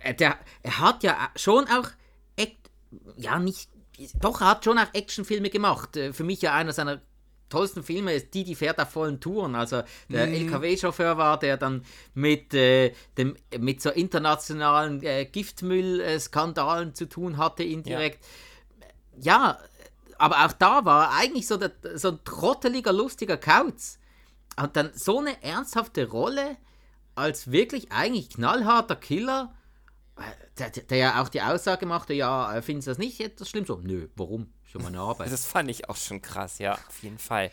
[0.01, 1.89] Äh, der, er hat ja schon auch
[3.17, 3.71] ja, nicht.
[4.21, 5.97] Doch, er hat schon auch Actionfilme gemacht.
[5.97, 7.01] Äh, für mich ja einer seiner
[7.49, 9.55] tollsten Filme ist Die, die fährt auf vollen Touren.
[9.55, 10.35] Also der mhm.
[10.35, 17.63] LKW-Chauffeur war, der dann mit, äh, dem, mit so internationalen äh, Giftmüll-Skandalen zu tun hatte,
[17.63, 18.25] indirekt.
[19.19, 19.57] Ja.
[19.57, 19.59] ja.
[20.19, 23.99] aber auch da war er eigentlich so, der, so ein trotteliger, lustiger Kauz.
[24.61, 26.57] Und dann so eine ernsthafte Rolle
[27.15, 29.55] als wirklich eigentlich knallharter Killer
[30.59, 33.67] der, der, ja auch die Aussage machte, ja, äh, findest du das nicht etwas schlimm?
[33.67, 34.53] So, nö, warum?
[34.65, 35.33] Schon meine Arbeit.
[35.33, 37.51] das fand ich auch schon krass, ja, auf jeden Fall.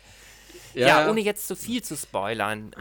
[0.74, 2.74] Ja, ja ohne jetzt zu viel zu spoilern.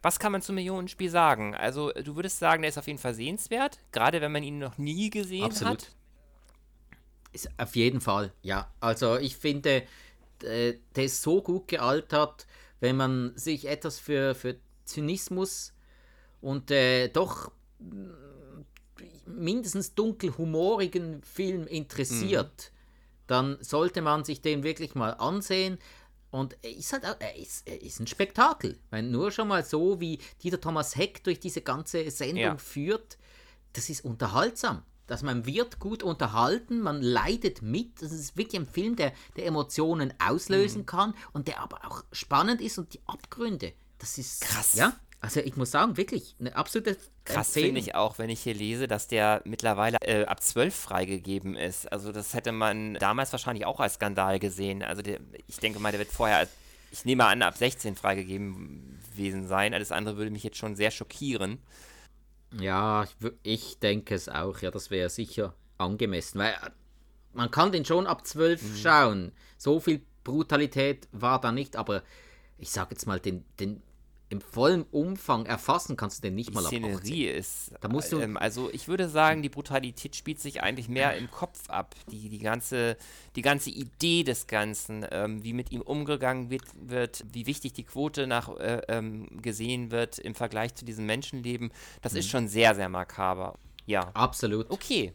[0.00, 1.54] Was kann man zum Millionenspiel sagen?
[1.54, 4.78] Also, du würdest sagen, der ist auf jeden Fall sehenswert, gerade wenn man ihn noch
[4.78, 5.82] nie gesehen Absolut.
[5.82, 5.92] hat.
[7.32, 8.72] Ist auf jeden Fall, ja.
[8.80, 9.84] Also, ich finde,
[10.42, 12.46] der ist so gut gealtert,
[12.80, 15.72] wenn man sich etwas für, für Zynismus
[16.40, 17.52] und äh, doch
[19.26, 23.24] mindestens dunkelhumorigen Film interessiert, mhm.
[23.26, 25.78] dann sollte man sich den wirklich mal ansehen.
[26.30, 28.78] Und er ist halt auch, er ist, er ist ein Spektakel.
[28.90, 32.56] Weil nur schon mal so, wie Dieter Thomas Heck durch diese ganze Sendung ja.
[32.56, 33.18] führt,
[33.74, 34.82] das ist unterhaltsam.
[35.06, 38.00] Dass man wird gut unterhalten, man leidet mit.
[38.00, 40.86] Das ist wirklich ein Film, der, der Emotionen auslösen mhm.
[40.86, 43.74] kann und der aber auch spannend ist und die Abgründe.
[43.98, 44.74] Das ist krass.
[44.74, 48.54] Ja, also ich muss sagen, wirklich eine absolute Krass finde ich auch, wenn ich hier
[48.54, 51.90] lese, dass der mittlerweile äh, ab 12 freigegeben ist.
[51.92, 54.82] Also das hätte man damals wahrscheinlich auch als Skandal gesehen.
[54.82, 56.48] Also der, ich denke mal, der wird vorher,
[56.90, 59.74] ich nehme an, ab 16 freigegeben gewesen sein.
[59.74, 61.58] Alles andere würde mich jetzt schon sehr schockieren.
[62.58, 64.58] Ja, ich, ich denke es auch.
[64.58, 66.40] Ja, das wäre sicher angemessen.
[66.40, 66.70] Weil äh,
[67.32, 68.76] man kann den schon ab 12 mhm.
[68.76, 69.32] schauen.
[69.56, 72.02] So viel Brutalität war da nicht, aber
[72.58, 73.82] ich sage jetzt mal, den, den
[74.32, 77.72] im vollen Umfang erfassen kannst du den nicht die mal ab Szenerie ist.
[77.82, 81.30] Da musst du ähm, also ich würde sagen, die Brutalität spielt sich eigentlich mehr im
[81.30, 81.94] Kopf ab.
[82.10, 82.96] Die, die, ganze,
[83.36, 87.84] die ganze Idee des Ganzen, ähm, wie mit ihm umgegangen wird, wird, wie wichtig die
[87.84, 92.18] Quote nach äh, ähm, gesehen wird im Vergleich zu diesem Menschenleben, das mhm.
[92.20, 93.58] ist schon sehr, sehr makaber.
[93.84, 94.10] Ja.
[94.14, 94.70] Absolut.
[94.70, 95.12] Okay.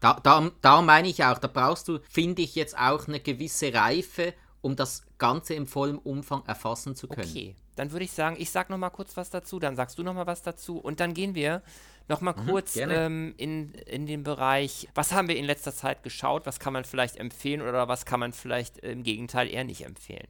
[0.00, 3.72] Da, da, da meine ich auch, da brauchst du, finde ich, jetzt auch eine gewisse
[3.72, 7.28] Reife, um das Ganze im vollen Umfang erfassen zu können.
[7.28, 10.02] Okay dann würde ich sagen, ich sag noch mal kurz was dazu, dann sagst du
[10.02, 11.62] noch mal was dazu und dann gehen wir
[12.08, 16.02] noch mal mhm, kurz ähm, in, in den Bereich, was haben wir in letzter Zeit
[16.02, 19.86] geschaut, was kann man vielleicht empfehlen oder was kann man vielleicht im Gegenteil eher nicht
[19.86, 20.28] empfehlen.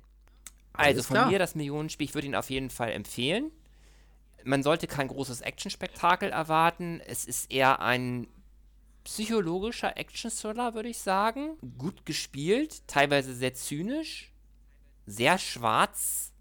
[0.74, 3.50] Also von mir das Millionenspiel, ich würde ihn auf jeden Fall empfehlen.
[4.44, 7.00] Man sollte kein großes Action-Spektakel erwarten.
[7.04, 8.28] Es ist eher ein
[9.02, 11.58] psychologischer Action-Thriller, würde ich sagen.
[11.78, 14.29] Gut gespielt, teilweise sehr zynisch,
[15.10, 16.32] sehr schwarz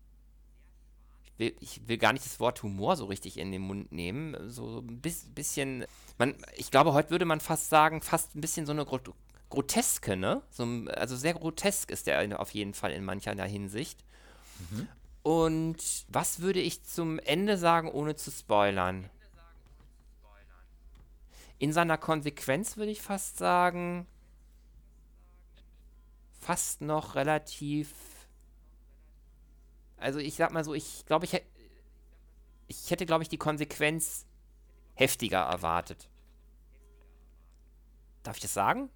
[1.39, 4.49] will, ich will gar nicht das Wort Humor so richtig in den Mund nehmen.
[4.49, 5.86] So ein bisschen,
[6.17, 9.11] man, ich glaube, heute würde man fast sagen, fast ein bisschen so eine Grot
[9.49, 10.43] Groteske, ne?
[10.51, 10.63] So,
[10.93, 14.05] also sehr grotesk ist der auf jeden Fall in mancher Hinsicht.
[14.59, 14.88] Mhm.
[15.24, 19.09] Und was würde ich zum Ende sagen, ohne zu spoilern?
[21.57, 24.05] In seiner Konsequenz würde ich fast sagen,
[26.39, 27.91] fast noch relativ
[30.00, 31.41] also ich sag mal so, ich glaube, ich,
[32.68, 34.26] ich hätte, glaube ich, die Konsequenz
[34.93, 36.10] heftiger erwartet.
[38.24, 38.89] Darf ich das sagen?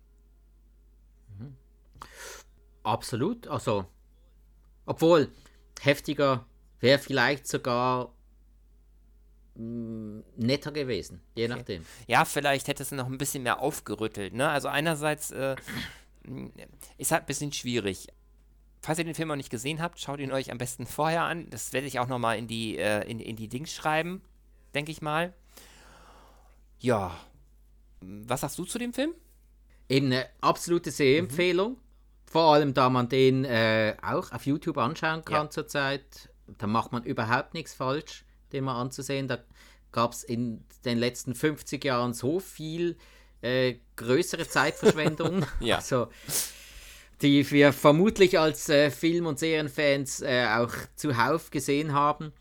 [1.40, 1.56] Mhm.
[2.84, 3.48] absolut.
[3.48, 3.86] Also,
[4.86, 5.32] obwohl
[5.82, 6.46] heftiger
[6.80, 8.14] wäre vielleicht sogar
[9.56, 11.56] mh, netter gewesen, je Okay.
[11.56, 11.86] nachdem.
[12.08, 14.34] Ja, vielleicht hätte es noch ein bisschen mehr aufgerüttelt.
[14.34, 14.50] Ne?
[14.50, 15.56] Also einerseits äh,
[16.98, 18.08] ist halt ein bisschen schwierig.
[18.86, 21.50] Falls ihr den Film noch nicht gesehen habt, schaut ihn euch am besten vorher an.
[21.50, 24.22] Das werde ich auch noch mal in die, äh, in, in die Dings schreiben,
[24.76, 25.34] denke ich mal.
[26.80, 27.18] Ja.
[28.02, 29.14] Was sagst du zu dem Film?
[29.88, 31.78] Eben eine absolute Sehempfehlung.
[32.26, 35.50] Vor allem, da man den äh, auch auf YouTube anschauen kann Ja.
[35.50, 36.30] zurzeit.
[36.58, 39.30] Da macht man überhaupt nichts falsch, den mal anzusehen.
[39.30, 39.38] Da
[39.94, 42.98] gab es in den letzten 50 Jahren so viel
[43.42, 45.46] äh, größere Zeitverschwendung.
[45.62, 45.78] Ja.
[45.78, 46.10] Also,
[47.24, 52.34] die wir vermutlich als äh, Film- und Serienfans äh, auch zuhauf gesehen haben.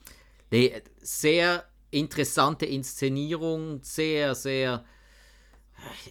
[0.50, 4.84] Nee, sehr interessante Inszenierung, sehr, sehr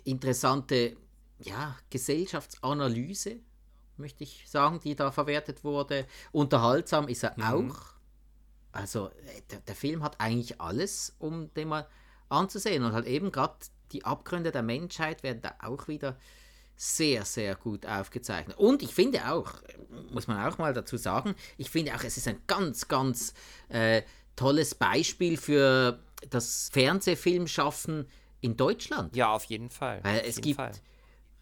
[0.05, 0.95] interessante
[1.39, 3.37] ja, Gesellschaftsanalyse,
[3.97, 6.07] möchte ich sagen, die da verwertet wurde.
[6.31, 7.77] Unterhaltsam ist er auch.
[8.71, 11.87] Also äh, der, der Film hat eigentlich alles, um den mal
[12.29, 12.83] anzusehen.
[12.85, 13.55] Und halt eben gerade
[13.91, 16.17] die Abgründe der Menschheit werden da auch wieder
[16.81, 18.57] sehr, sehr gut aufgezeichnet.
[18.57, 19.53] Und ich finde auch,
[20.09, 23.35] muss man auch mal dazu sagen, ich finde auch, es ist ein ganz, ganz
[23.69, 24.01] äh,
[24.35, 25.99] tolles Beispiel für
[26.31, 28.07] das Fernsehfilmschaffen
[28.39, 29.15] in Deutschland.
[29.15, 30.03] Ja, auf jeden Fall.
[30.03, 30.71] Weil auf es jeden gibt, Fall.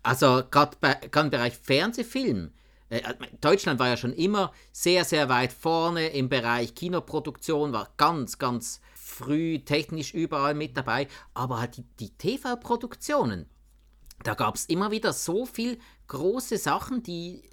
[0.03, 0.75] also gerade
[1.21, 2.51] im Bereich Fernsehfilm,
[2.89, 3.01] äh,
[3.39, 8.81] Deutschland war ja schon immer sehr, sehr weit vorne im Bereich Kinoproduktion, war ganz, ganz
[8.93, 13.49] früh technisch überall mit dabei, aber halt die, die TV-Produktionen,
[14.23, 17.43] da gab es immer wieder so viel große Sachen, die,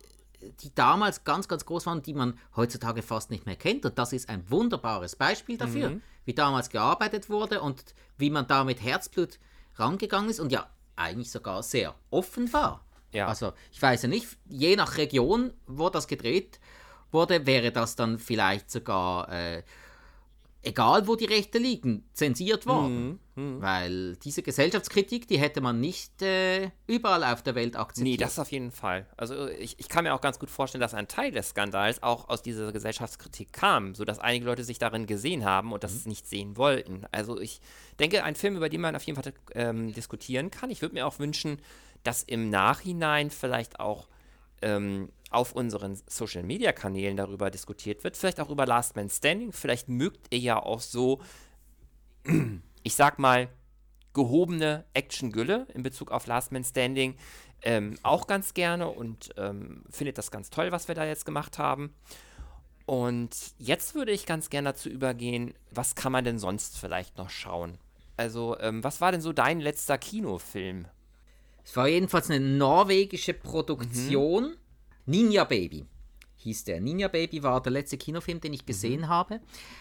[0.60, 3.84] die damals ganz, ganz groß waren, die man heutzutage fast nicht mehr kennt.
[3.84, 8.64] Und das ist ein wunderbares Beispiel dafür, wie damals gearbeitet wurde und wie man da
[8.64, 9.38] mit Herzblut
[9.76, 12.84] rangegangen ist und ja, eigentlich sogar sehr offen war.
[13.12, 13.28] Ja.
[13.28, 16.58] Also, ich weiß ja nicht, je nach Region, wo das gedreht
[17.12, 19.62] wurde, wäre das dann vielleicht sogar, äh,
[20.62, 23.20] egal wo die Rechte liegen, zensiert worden.
[23.34, 28.18] Mhm, Weil diese Gesellschaftskritik, die hätte man nicht äh, überall auf der Welt akzeptiert.
[28.18, 29.06] Nee, das auf jeden Fall.
[29.16, 32.28] Also ich, ich kann mir auch ganz gut vorstellen, dass ein Teil des Skandals auch
[32.28, 36.56] aus dieser Gesellschaftskritik kam, sodass einige Leute sich darin gesehen haben und das nicht sehen
[36.56, 37.04] wollten.
[37.12, 37.60] Also ich
[37.98, 40.70] denke, ein Film, über den man auf jeden Fall ähm, diskutieren kann.
[40.70, 41.58] Ich würde mir auch wünschen,
[42.02, 44.08] dass im Nachhinein vielleicht auch
[44.62, 48.16] ähm, auf unseren Social-Media-Kanälen darüber diskutiert wird.
[48.16, 49.52] Vielleicht auch über Last Man Standing.
[49.52, 51.20] Vielleicht mögt ihr ja auch so,
[52.82, 53.48] ich sag mal,
[54.14, 57.16] gehobene Action-Gülle in Bezug auf Last Man Standing
[57.62, 61.58] ähm, auch ganz gerne und ähm, findet das ganz toll, was wir da jetzt gemacht
[61.58, 61.94] haben.
[62.86, 67.28] Und jetzt würde ich ganz gerne dazu übergehen, was kann man denn sonst vielleicht noch
[67.28, 67.78] schauen?
[68.16, 70.86] Also, ähm, was war denn so dein letzter Kinofilm?
[71.64, 74.56] Es war jedenfalls eine norwegische Produktion.
[75.06, 75.86] Ninja Baby
[76.36, 76.80] hieß der.
[76.80, 79.40] Ninja Baby war der letzte Kinofilm, den ich gesehen habe.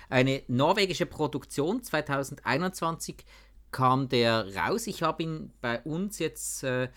[0.09, 1.83] Eine norwegische Produktion.
[1.83, 3.25] 2021
[3.71, 4.87] kam der raus.
[4.87, 6.89] Ich habe ihn bei uns jetzt äh,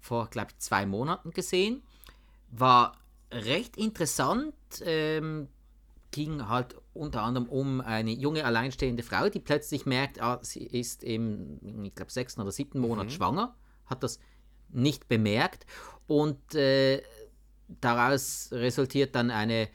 [0.00, 1.82] vor, glaube ich, zwei Monaten gesehen.
[2.50, 2.98] War
[3.30, 4.54] recht interessant.
[4.84, 5.48] Ähm,
[6.10, 11.02] ging halt unter anderem um eine junge alleinstehende Frau, die plötzlich merkt, ah, sie ist
[11.02, 13.56] im, ich glaube, sechsten oder siebten Monat schwanger,
[13.86, 14.20] hat das
[14.68, 15.66] nicht bemerkt
[16.06, 17.02] und äh,
[17.68, 19.68] daraus resultiert dann eine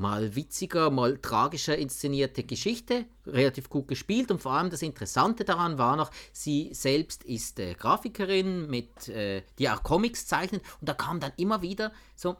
[0.00, 5.76] mal witziger, mal tragischer inszenierte Geschichte, relativ gut gespielt und vor allem das Interessante daran
[5.76, 10.94] war noch, sie selbst ist äh, Grafikerin, mit, äh, die auch Comics zeichnet und da
[10.94, 12.36] kamen dann immer wieder so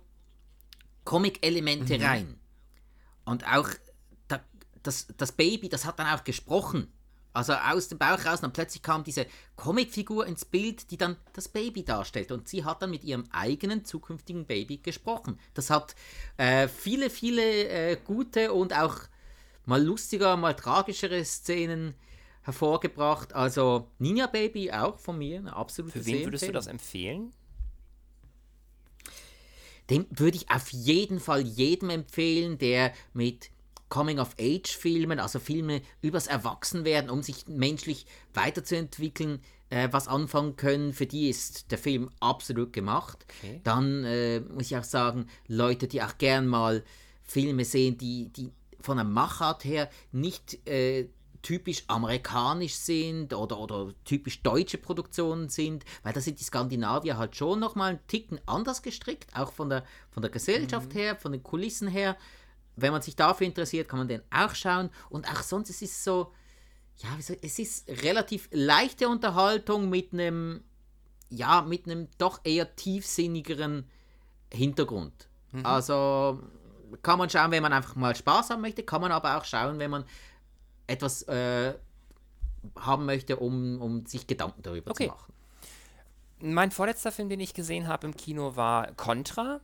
[1.04, 2.38] Comic-Elemente rein.
[3.24, 3.68] Und auch
[4.28, 4.40] da,
[4.82, 6.90] das, das Baby, das hat dann auch gesprochen.
[7.32, 9.26] Also aus dem Bauch raus, und dann plötzlich kam diese
[9.56, 12.32] Comicfigur ins Bild, die dann das Baby darstellt.
[12.32, 15.38] Und sie hat dann mit ihrem eigenen zukünftigen Baby gesprochen.
[15.54, 15.94] Das hat
[16.38, 18.96] äh, viele, viele äh, gute und auch
[19.64, 21.94] mal lustiger, mal tragischere Szenen
[22.42, 23.34] hervorgebracht.
[23.34, 27.32] Also Ninja Baby auch von mir, eine absolute Für wen würdest du das empfehlen?
[29.88, 33.50] Den würde ich auf jeden Fall jedem empfehlen, der mit
[33.90, 40.94] Coming-of-Age-Filmen, also Filme übers Erwachsenwerden, um sich menschlich weiterzuentwickeln, äh, was anfangen können.
[40.94, 43.26] Für die ist der Film absolut gemacht.
[43.38, 43.60] Okay.
[43.64, 46.82] Dann äh, muss ich auch sagen, Leute, die auch gern mal
[47.22, 51.08] Filme sehen, die, die von der Machart her nicht äh,
[51.42, 57.36] typisch amerikanisch sind oder, oder typisch deutsche Produktionen sind, weil da sind die Skandinavier halt
[57.36, 61.42] schon nochmal einen Ticken anders gestrickt, auch von der, von der Gesellschaft her, von den
[61.42, 62.16] Kulissen her.
[62.80, 64.90] Wenn man sich dafür interessiert, kann man den auch schauen.
[65.08, 66.32] Und auch sonst, es ist so,
[66.98, 70.62] ja, es ist relativ leichte Unterhaltung mit einem,
[71.28, 73.88] ja, mit einem doch eher tiefsinnigeren
[74.52, 75.28] Hintergrund.
[75.52, 75.64] Mhm.
[75.64, 76.40] Also
[77.02, 79.78] kann man schauen, wenn man einfach mal Spaß haben möchte, kann man aber auch schauen,
[79.78, 80.04] wenn man
[80.86, 81.74] etwas äh,
[82.78, 85.06] haben möchte, um, um sich Gedanken darüber okay.
[85.06, 85.32] zu machen.
[86.42, 89.60] Mein vorletzter Film, den ich gesehen habe im Kino, war Contra.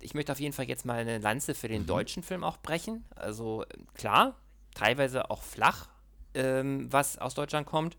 [0.00, 1.86] Ich möchte auf jeden Fall jetzt mal eine Lanze für den mhm.
[1.86, 3.04] deutschen Film auch brechen.
[3.14, 4.36] Also klar,
[4.74, 5.88] teilweise auch flach,
[6.34, 7.96] ähm, was aus Deutschland kommt.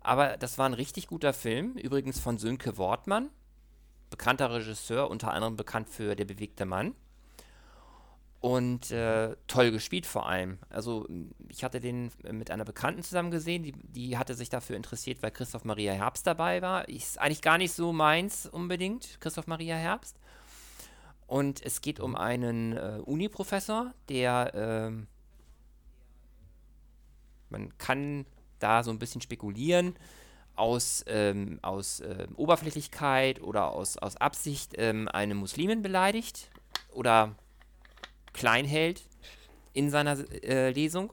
[0.00, 3.30] Aber das war ein richtig guter Film, übrigens von Sönke Wortmann,
[4.10, 6.94] bekannter Regisseur, unter anderem bekannt für Der bewegte Mann.
[8.40, 10.58] Und äh, toll gespielt vor allem.
[10.70, 11.08] Also
[11.48, 15.32] ich hatte den mit einer Bekannten zusammen gesehen, die, die hatte sich dafür interessiert, weil
[15.32, 16.88] Christoph Maria Herbst dabei war.
[16.88, 20.20] Ist eigentlich gar nicht so meins unbedingt, Christoph Maria Herbst.
[21.28, 24.90] Und es geht um einen äh, Uni-Professor, der, äh,
[27.50, 28.24] man kann
[28.58, 29.94] da so ein bisschen spekulieren,
[30.56, 36.50] aus, ähm, aus äh, Oberflächlichkeit oder aus, aus Absicht ähm, eine Muslimin beleidigt
[36.92, 37.36] oder
[38.32, 39.02] klein hält
[39.74, 41.12] in seiner äh, Lesung,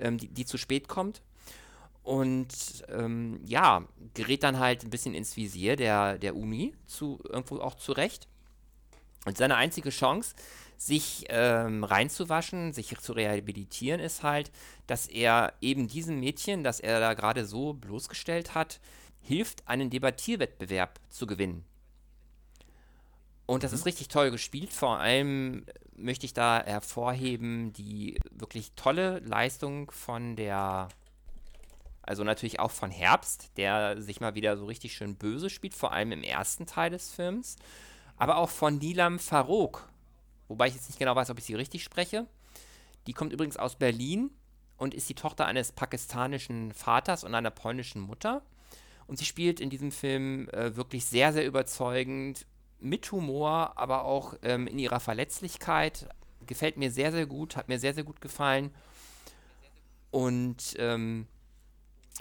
[0.00, 1.22] ähm, die, die, zu spät kommt.
[2.02, 3.84] Und ähm, ja,
[4.14, 8.26] gerät dann halt ein bisschen ins Visier der, der Uni, zu, irgendwo auch zurecht.
[9.26, 10.34] Und seine einzige Chance,
[10.78, 14.50] sich ähm, reinzuwaschen, sich zu rehabilitieren, ist halt,
[14.86, 18.80] dass er eben diesem Mädchen, das er da gerade so bloßgestellt hat,
[19.20, 21.64] hilft, einen Debattierwettbewerb zu gewinnen.
[23.46, 23.78] Und das mhm.
[23.78, 24.72] ist richtig toll gespielt.
[24.72, 25.64] Vor allem
[25.96, 30.88] möchte ich da hervorheben die wirklich tolle Leistung von der,
[32.02, 35.92] also natürlich auch von Herbst, der sich mal wieder so richtig schön böse spielt, vor
[35.92, 37.56] allem im ersten Teil des Films.
[38.16, 39.88] Aber auch von Nilam Farouk,
[40.48, 42.26] wobei ich jetzt nicht genau weiß, ob ich sie richtig spreche.
[43.06, 44.30] Die kommt übrigens aus Berlin
[44.76, 48.42] und ist die Tochter eines pakistanischen Vaters und einer polnischen Mutter.
[49.06, 52.46] Und sie spielt in diesem Film äh, wirklich sehr, sehr überzeugend
[52.80, 56.08] mit Humor, aber auch ähm, in ihrer Verletzlichkeit.
[56.46, 58.74] Gefällt mir sehr, sehr gut, hat mir sehr, sehr gut gefallen.
[60.10, 61.26] Und ähm,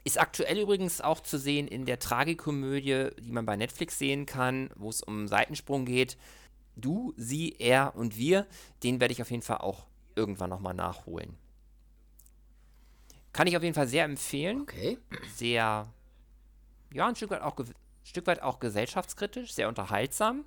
[0.03, 4.69] ist aktuell übrigens auch zu sehen in der Tragikomödie, die man bei Netflix sehen kann,
[4.75, 6.17] wo es um Seitensprung geht.
[6.75, 8.47] Du, sie, er und wir.
[8.83, 9.85] Den werde ich auf jeden Fall auch
[10.15, 11.37] irgendwann nochmal nachholen.
[13.31, 14.61] Kann ich auf jeden Fall sehr empfehlen.
[14.61, 14.97] Okay.
[15.35, 15.87] Sehr,
[16.93, 17.55] ja, ein Stück weit auch
[18.03, 20.45] Stück weit auch gesellschaftskritisch, sehr unterhaltsam.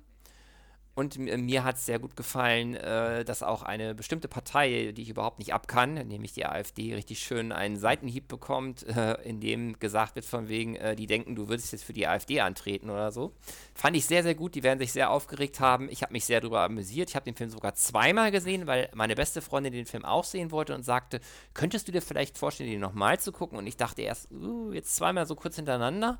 [0.99, 5.09] Und mir hat es sehr gut gefallen, äh, dass auch eine bestimmte Partei, die ich
[5.09, 10.15] überhaupt nicht abkann, nämlich die AfD, richtig schön einen Seitenhieb bekommt, äh, in dem gesagt
[10.15, 13.31] wird von wegen, äh, die denken, du würdest jetzt für die AfD antreten oder so.
[13.73, 14.55] Fand ich sehr, sehr gut.
[14.55, 15.87] Die werden sich sehr aufgeregt haben.
[15.89, 17.07] Ich habe mich sehr darüber amüsiert.
[17.07, 20.51] Ich habe den Film sogar zweimal gesehen, weil meine beste Freundin den Film auch sehen
[20.51, 21.21] wollte und sagte,
[21.53, 23.57] könntest du dir vielleicht vorstellen, den nochmal zu gucken?
[23.57, 26.19] Und ich dachte erst, uh, jetzt zweimal so kurz hintereinander.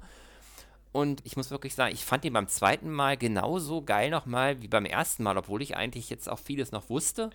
[0.91, 4.67] Und ich muss wirklich sagen, ich fand ihn beim zweiten Mal genauso geil nochmal wie
[4.67, 7.29] beim ersten Mal, obwohl ich eigentlich jetzt auch vieles noch wusste.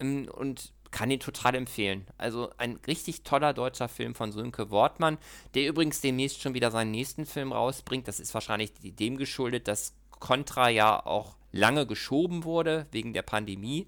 [0.00, 2.06] Ähm, und kann ihn total empfehlen.
[2.16, 5.18] Also ein richtig toller deutscher Film von Sönke Wortmann,
[5.54, 8.08] der übrigens demnächst schon wieder seinen nächsten Film rausbringt.
[8.08, 13.86] Das ist wahrscheinlich dem geschuldet, dass Contra ja auch lange geschoben wurde wegen der Pandemie.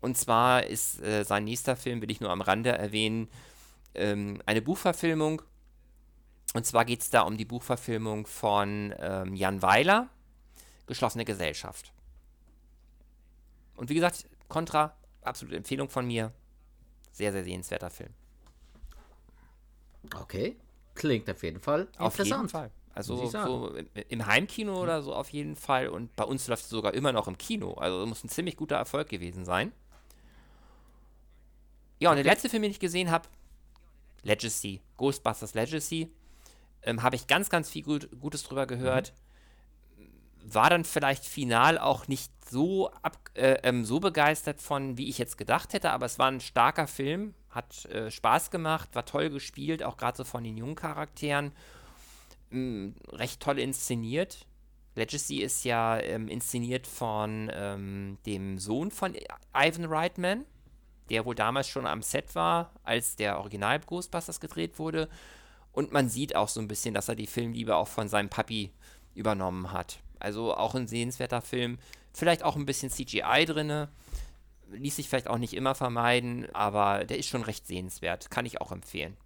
[0.00, 3.28] Und zwar ist äh, sein nächster Film, will ich nur am Rande erwähnen,
[3.94, 5.42] ähm, eine Buchverfilmung
[6.54, 10.08] und zwar geht es da um die Buchverfilmung von ähm, Jan Weiler,
[10.86, 11.92] Geschlossene Gesellschaft.
[13.76, 16.32] Und wie gesagt, Contra, absolute Empfehlung von mir.
[17.12, 18.12] Sehr, sehr sehenswerter Film.
[20.14, 20.56] Okay,
[20.94, 22.70] klingt auf jeden Fall auf jeden Fall.
[22.94, 23.74] Also so
[24.08, 25.88] im Heimkino oder so auf jeden Fall.
[25.88, 27.74] Und bei uns läuft es sogar immer noch im Kino.
[27.74, 29.72] Also muss ein ziemlich guter Erfolg gewesen sein.
[32.00, 32.24] Ja, und okay.
[32.24, 33.28] der letzte Film, den ich gesehen habe,
[34.22, 36.10] Legacy, Ghostbusters Legacy
[36.82, 39.12] ähm, habe ich ganz, ganz viel Gut, Gutes drüber gehört.
[39.96, 40.54] Mhm.
[40.54, 45.18] War dann vielleicht final auch nicht so, ab, äh, ähm, so begeistert von, wie ich
[45.18, 49.30] jetzt gedacht hätte, aber es war ein starker Film, hat äh, Spaß gemacht, war toll
[49.30, 51.52] gespielt, auch gerade so von den jungen Charakteren.
[52.50, 54.46] Ähm, recht toll inszeniert.
[54.96, 59.14] Legacy ist ja ähm, inszeniert von ähm, dem Sohn von
[59.54, 60.44] Ivan Reitman,
[61.10, 65.08] der wohl damals schon am Set war, als der Original Ghostbusters gedreht wurde
[65.72, 68.72] und man sieht auch so ein bisschen, dass er die Filmliebe auch von seinem Papi
[69.14, 70.00] übernommen hat.
[70.18, 71.78] Also auch ein sehenswerter Film.
[72.12, 73.88] Vielleicht auch ein bisschen CGI drinne.
[74.70, 78.30] Ließ sich vielleicht auch nicht immer vermeiden, aber der ist schon recht sehenswert.
[78.30, 79.16] Kann ich auch empfehlen.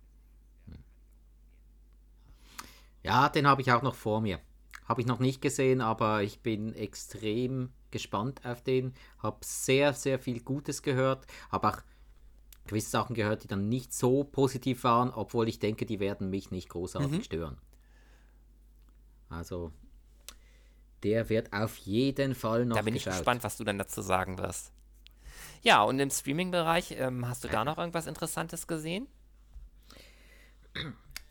[3.02, 4.40] Ja, den habe ich auch noch vor mir.
[4.86, 8.94] Habe ich noch nicht gesehen, aber ich bin extrem gespannt auf den.
[9.18, 11.26] Habe sehr, sehr viel Gutes gehört.
[11.50, 11.78] Habe auch
[12.66, 16.50] gewisse Sachen gehört, die dann nicht so positiv waren, obwohl ich denke, die werden mich
[16.50, 17.22] nicht großartig mhm.
[17.22, 17.58] stören.
[19.28, 19.72] Also,
[21.02, 23.12] der wird auf jeden Fall noch Da bin geschaut.
[23.12, 24.72] ich gespannt, was du dann dazu sagen wirst.
[25.62, 29.06] Ja, und im Streaming-Bereich, ähm, hast du da noch irgendwas Interessantes gesehen?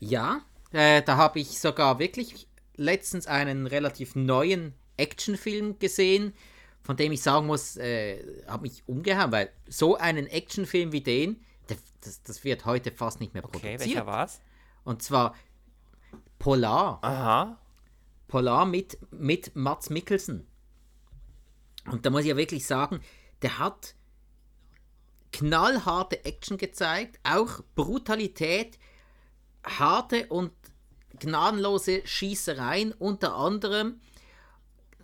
[0.00, 6.34] Ja, äh, da habe ich sogar wirklich letztens einen relativ neuen Actionfilm gesehen,
[6.84, 11.42] von dem ich sagen muss, äh, hat mich umgehauen, weil so einen Actionfilm wie den,
[11.68, 13.80] der, das, das wird heute fast nicht mehr Okay, produziert.
[13.80, 14.40] welcher war's?
[14.84, 15.34] Und zwar
[16.38, 16.98] Polar.
[17.02, 17.58] Aha.
[18.28, 20.46] Polar mit, mit Mats Mikkelsen.
[21.90, 23.00] Und da muss ich ja wirklich sagen,
[23.42, 23.94] der hat
[25.32, 28.78] knallharte Action gezeigt, auch Brutalität,
[29.64, 30.52] harte und
[31.18, 34.00] gnadenlose Schießereien, unter anderem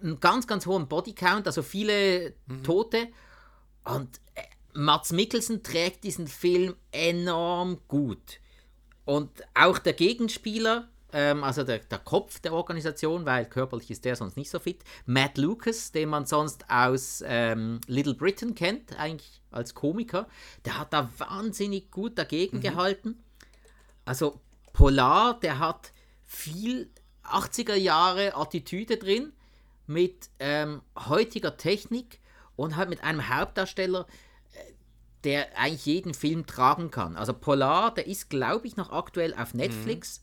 [0.03, 3.09] einen ganz, ganz hohen Bodycount, also viele Tote.
[3.85, 4.43] Und äh,
[4.73, 8.41] Mats Mikkelsen trägt diesen Film enorm gut.
[9.05, 14.17] Und auch der Gegenspieler, ähm, also der, der Kopf der Organisation, weil körperlich ist der
[14.17, 19.41] sonst nicht so fit, Matt Lucas, den man sonst aus ähm, Little Britain kennt, eigentlich
[19.51, 20.29] als Komiker,
[20.65, 23.23] der hat da wahnsinnig gut dagegen gehalten.
[24.05, 24.41] Also
[24.73, 25.93] Polar, der hat
[26.25, 26.91] viel
[27.25, 29.33] 80er Jahre Attitüde drin
[29.91, 32.21] mit ähm, heutiger Technik
[32.55, 34.07] und halt mit einem Hauptdarsteller,
[34.53, 34.73] äh,
[35.25, 37.17] der eigentlich jeden Film tragen kann.
[37.17, 40.23] Also Polar, der ist, glaube ich, noch aktuell auf Netflix.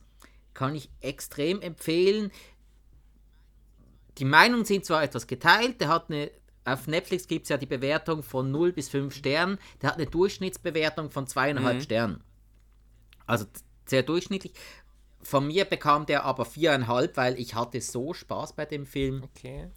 [0.53, 2.31] Kann ich extrem empfehlen.
[4.17, 6.31] Die Meinungen sind zwar etwas geteilt, der hat eine.
[6.63, 9.57] Auf Netflix gibt es ja die Bewertung von 0 bis 5 Sternen.
[9.81, 12.23] Der hat eine Durchschnittsbewertung von 2,5 Sternen.
[13.25, 13.45] Also
[13.85, 14.53] sehr durchschnittlich.
[15.21, 19.23] Von mir bekam der aber 4,5, weil ich hatte so Spaß bei dem Film.
[19.23, 19.67] Okay.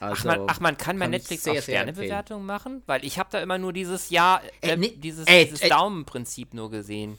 [0.00, 2.82] Also, Ach man, ach, man kann bei Netflix sehr, auch Sternebewertungen machen?
[2.86, 5.68] Weil ich habe da immer nur dieses Ja, äh, Äh, nee, dieses, äh, dieses äh,
[5.68, 7.18] Daumenprinzip nur gesehen.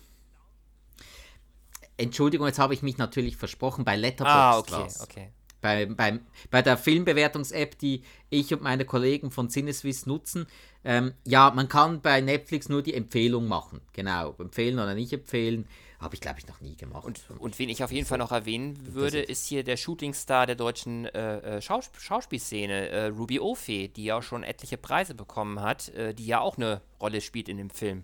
[1.97, 3.83] Entschuldigung, jetzt habe ich mich natürlich versprochen.
[3.83, 5.29] Bei Letterboxd Ah, okay, okay.
[5.61, 10.47] Bei, bei, bei der Filmbewertungs-App, die ich und meine Kollegen von Cineswiss nutzen,
[10.85, 13.81] ähm, ja, man kann bei Netflix nur die Empfehlung machen.
[13.91, 15.67] Genau, empfehlen oder nicht empfehlen,
[15.99, 17.03] habe ich glaube ich noch nie gemacht.
[17.05, 20.55] Und, und wen ich auf jeden Fall noch erwähnen würde, ist hier der Shootingstar der
[20.55, 25.59] deutschen äh, äh, Schaus Schauspielszene, äh, Ruby Ofe, die ja auch schon etliche Preise bekommen
[25.61, 28.03] hat, äh, die ja auch eine Rolle spielt in dem Film.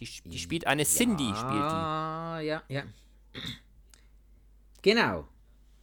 [0.00, 1.54] Die, die spielt eine Cindy, spielt die.
[1.54, 2.82] Ah, ja, ja.
[4.82, 5.28] Genau,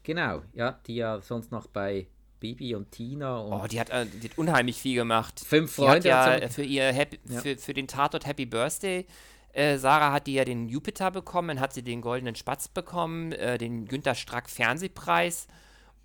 [0.04, 0.44] genau.
[0.54, 2.08] Ja, die ja sonst noch bei
[2.42, 5.40] Bibi und Tina und Oh, die hat, äh, die hat unheimlich viel gemacht.
[5.40, 7.40] Fünf Die hat Freunde ja äh, für ihr Happy, Ja.
[7.40, 9.06] für, für den Tatort Happy Birthday.
[9.54, 13.32] Äh, Sarah hat die ja den Jupiter bekommen, dann hat sie den Goldenen Spatz bekommen,
[13.32, 15.48] äh, den Günter Strack Fernsehpreis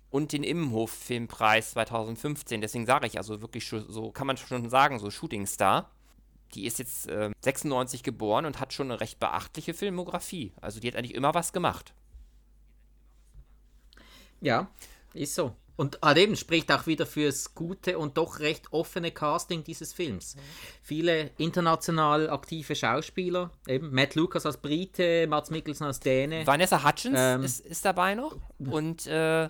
[0.09, 2.61] und den Immenhof Filmpreis 2015.
[2.61, 5.91] Deswegen sage ich also wirklich so kann man schon sagen, so Shootingstar.
[6.53, 10.53] Die ist jetzt äh, 96 geboren und hat schon eine recht beachtliche Filmografie.
[10.61, 11.93] Also die hat eigentlich immer was gemacht.
[14.39, 14.69] Ja,
[15.13, 15.55] ist so.
[15.77, 20.35] Und halt eben spricht auch wieder fürs gute und doch recht offene Casting dieses Films.
[20.81, 26.45] Viele international aktive Schauspieler, eben Matt Lucas als Brite, Mats Mikkelsen als Däne.
[26.47, 27.43] Vanessa Hutchins Ähm.
[27.43, 28.35] ist, ist dabei noch.
[28.59, 29.49] Und äh,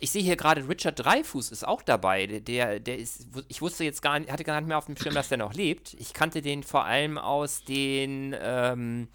[0.00, 2.26] ich sehe hier gerade Richard Dreyfuss ist auch dabei.
[2.26, 4.96] Der- Der, der ist, ich wusste jetzt gar nicht, hatte gar nicht mehr auf dem
[4.96, 5.94] Schirm, dass der noch lebt.
[5.94, 9.06] Ich kannte den vor allem aus den ähm,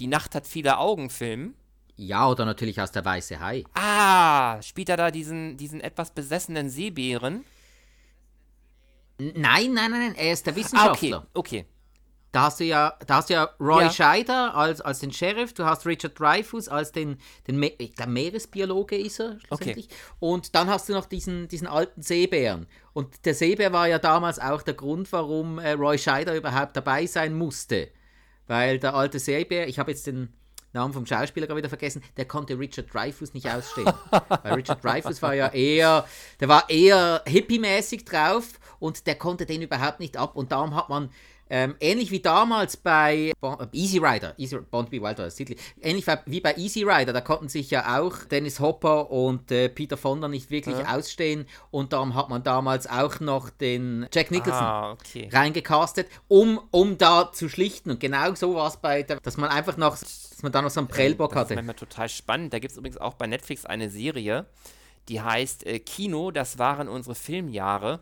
[0.00, 1.54] Die Nacht hat viele Augen Filmen.
[2.00, 3.64] Ja, oder natürlich aus der Weiße Hai.
[3.74, 7.44] Ah, spielt er da diesen, diesen etwas besessenen Seebären?
[9.18, 11.26] Nein, nein, nein, nein, er ist der Ah, Wissenschaftler.
[11.34, 11.66] okay, okay.
[12.30, 13.90] Da hast du ja, da hast du ja Roy Ja.
[13.90, 17.16] Scheider als, als den Sheriff, du hast Richard Dreyfuss als den,
[17.48, 19.88] den Me glaub, Meeresbiologe ist er schlussendlich.
[20.20, 22.66] Und dann hast du noch diesen, diesen alten Seebären.
[22.92, 27.06] Und der Seebär war ja damals auch der Grund, warum äh, Roy Scheider überhaupt dabei
[27.06, 27.88] sein musste.
[28.46, 30.32] Weil der alte Seebär, ich habe jetzt den
[30.72, 33.86] Namen vom Schauspieler gerade wieder vergessen, der konnte Richard Dreyfuss nicht ausstehen.
[34.10, 36.06] Weil Richard Dreyfuss war ja eher,
[36.40, 40.36] der war eher hippie-mäßig drauf und der konnte den überhaupt nicht ab.
[40.36, 41.10] Und darum hat man
[41.50, 45.00] ähm, ähnlich wie damals bei Bon- äh, Easy Rider, Easy, Bond B.
[45.00, 49.50] Wilder, Titel, ähnlich wie- bei Easy Rider, da konnten sich ja auch Dennis Hopper und
[49.50, 54.30] äh, Peter Fonda nicht wirklich ausstehen und darum hat man damals auch noch den Jack
[54.30, 55.28] Nicholson Ah, okay.
[55.32, 57.90] reingecastet, um, um da zu schlichten.
[57.90, 60.70] Und genau so war es bei, der, dass man einfach noch, dass man da noch
[60.70, 61.54] so einen Prellbock Das ist hatte.
[61.56, 62.52] manchmal total spannend.
[62.52, 64.46] Da gibt es übrigens auch bei Netflix eine Serie,
[65.08, 68.00] die heißt äh, Kino, das waren unsere Filmjahre.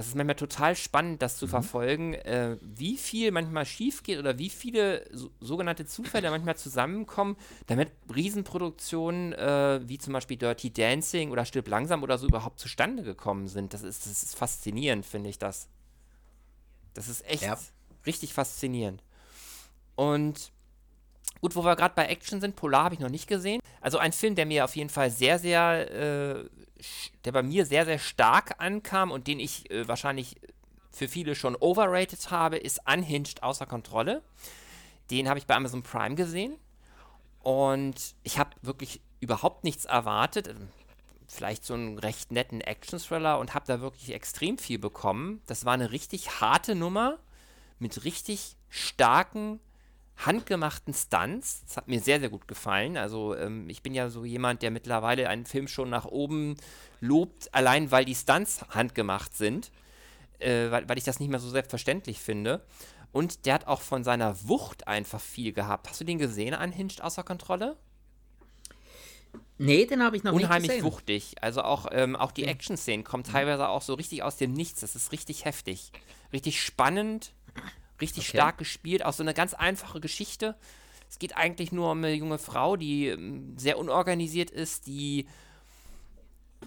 [0.00, 4.38] Das ist manchmal total spannend, das zu verfolgen, äh, wie viel manchmal schief geht oder
[4.38, 7.36] wie viele so, sogenannte Zufälle manchmal zusammenkommen,
[7.66, 13.02] damit Riesenproduktionen äh, wie zum Beispiel Dirty Dancing oder Stirb langsam oder so überhaupt zustande
[13.02, 13.74] gekommen sind.
[13.74, 15.68] Das ist, das ist faszinierend, finde ich das.
[16.94, 17.58] Das ist echt Ja.
[18.06, 19.02] richtig faszinierend.
[19.96, 20.50] Und
[21.40, 23.60] Gut, wo wir gerade bei Action sind, Polar habe ich noch nicht gesehen.
[23.80, 26.44] Also ein Film, der mir auf jeden Fall sehr, sehr, äh,
[27.24, 30.36] der bei mir sehr, sehr stark ankam und den ich äh, wahrscheinlich
[30.90, 34.22] für viele schon overrated habe, ist Unhinged außer Kontrolle.
[35.10, 36.56] Den habe ich bei Amazon Prime gesehen
[37.42, 40.54] und ich habe wirklich überhaupt nichts erwartet.
[41.26, 45.40] Vielleicht so einen recht netten Action-Thriller und habe da wirklich extrem viel bekommen.
[45.46, 47.18] Das war eine richtig harte Nummer
[47.78, 49.60] mit richtig starken
[50.26, 51.64] handgemachten Stunts.
[51.66, 52.96] Das hat mir sehr, sehr gut gefallen.
[52.96, 56.56] Also ähm, ich bin ja so jemand, der mittlerweile einen Film schon nach oben
[57.00, 59.70] lobt, allein weil die Stunts handgemacht sind,
[60.38, 62.64] äh, weil, weil ich das nicht mehr so selbstverständlich finde.
[63.12, 65.88] Und der hat auch von seiner Wucht einfach viel gehabt.
[65.88, 67.76] Hast du den gesehen, Unhinged außer Kontrolle?
[69.58, 70.84] Nee, den habe ich noch Unheimlich nicht gesehen.
[70.84, 71.42] Unheimlich wuchtig.
[71.42, 74.80] Also auch, ähm, auch die Action-Szenen kommen teilweise auch so richtig aus dem Nichts.
[74.80, 75.92] Das ist richtig heftig.
[76.32, 77.34] Richtig spannend,
[78.00, 78.38] richtig okay.
[78.38, 79.04] stark gespielt.
[79.04, 80.56] Auch so eine ganz einfache Geschichte.
[81.08, 85.26] Es geht eigentlich nur um eine junge Frau, die ähm, sehr unorganisiert ist, die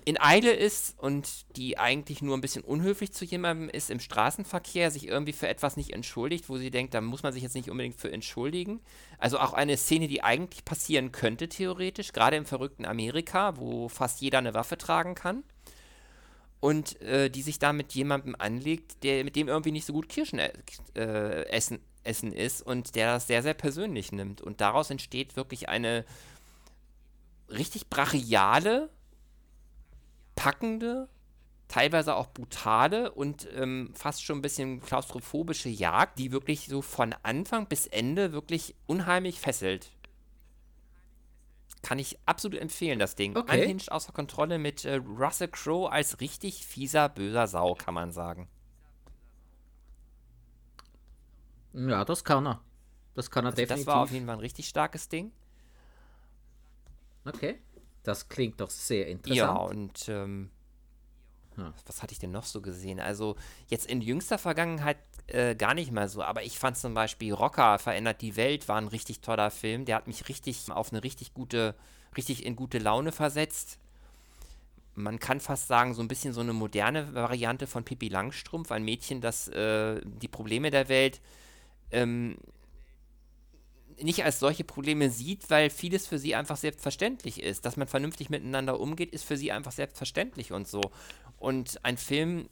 [0.06, 4.92] in Eile ist und die eigentlich nur ein bisschen unhöflich zu jemandem ist im Straßenverkehr,
[4.92, 7.70] sich irgendwie für etwas nicht entschuldigt, wo sie denkt, da muss man sich jetzt nicht
[7.70, 8.82] unbedingt für entschuldigen.
[9.18, 14.22] Also auch eine Szene, die eigentlich passieren könnte, theoretisch, gerade im verrückten Amerika, wo fast
[14.22, 15.44] jeder eine Waffe tragen kann.
[16.64, 20.08] Und äh, die sich da mit jemandem anlegt, der mit dem irgendwie nicht so gut
[20.08, 24.40] Kirschen äh, essen, essen ist und der das sehr, sehr persönlich nimmt.
[24.40, 26.06] Und daraus entsteht wirklich eine
[27.50, 28.90] richtig brachiale,
[30.38, 31.10] packende,
[31.68, 37.14] teilweise auch brutale und ähm, fast schon ein bisschen klaustrophobische Jagd, die wirklich so von
[37.24, 39.92] Anfang bis Ende wirklich unheimlich fesselt.
[41.84, 43.36] Kann ich absolut empfehlen, das Ding.
[43.36, 43.62] Okay.
[43.62, 48.48] Unhinged außer Kontrolle mit äh, Russell Crowe als richtig fieser, böser Sau, kann man sagen.
[51.74, 52.62] Ja, das kann er.
[53.16, 53.86] Das kann er also definitiv.
[53.86, 55.34] Das war auf jeden Fall ein richtig starkes Ding.
[57.26, 57.60] Okay.
[58.04, 59.38] Das klingt doch sehr interessant.
[59.38, 60.52] Ja, und ähm,
[61.86, 63.00] was hatte ich denn noch so gesehen?
[63.00, 63.36] Also
[63.68, 64.98] jetzt in jüngster Vergangenheit
[65.28, 68.78] äh, gar nicht mal so, aber ich fand zum Beispiel Rocker verändert die Welt, war
[68.78, 69.86] ein richtig toller Film.
[69.86, 71.76] Der hat mich richtig auf eine richtig gute,
[72.18, 73.80] richtig in gute Laune versetzt.
[74.96, 78.84] Man kann fast sagen, so ein bisschen so eine moderne Variante von Pippi Langstrumpf, ein
[78.84, 81.20] Mädchen, das äh, die Probleme der Welt
[81.92, 82.38] ähm,
[84.02, 87.66] nicht als solche Probleme sieht, weil vieles für sie einfach selbstverständlich ist.
[87.66, 90.82] Dass man vernünftig miteinander umgeht, ist für sie einfach selbstverständlich und so.
[91.38, 92.48] Und ein Film,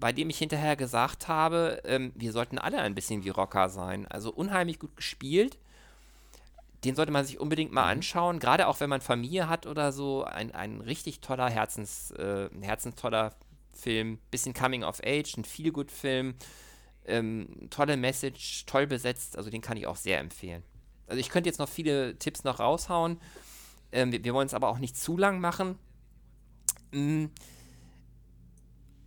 [0.00, 4.06] bei dem ich hinterher gesagt habe, ähm, wir sollten alle ein bisschen wie Rocker sein.
[4.08, 5.58] Also unheimlich gut gespielt.
[6.84, 10.24] Den sollte man sich unbedingt mal anschauen, gerade auch wenn man Familie hat oder so.
[10.24, 13.32] Ein, ein richtig toller Herzens, äh, herzenstoller
[13.72, 14.18] Film.
[14.32, 16.34] Bisschen Coming of Age, ein Feel-Good-Film.
[17.06, 19.36] Ähm, tolle Message, toll besetzt.
[19.36, 20.64] Also den kann ich auch sehr empfehlen.
[21.06, 23.20] Also ich könnte jetzt noch viele Tipps noch raushauen.
[23.92, 25.78] Ähm, wir, wir wollen es aber auch nicht zu lang machen.
[26.92, 27.30] Hm.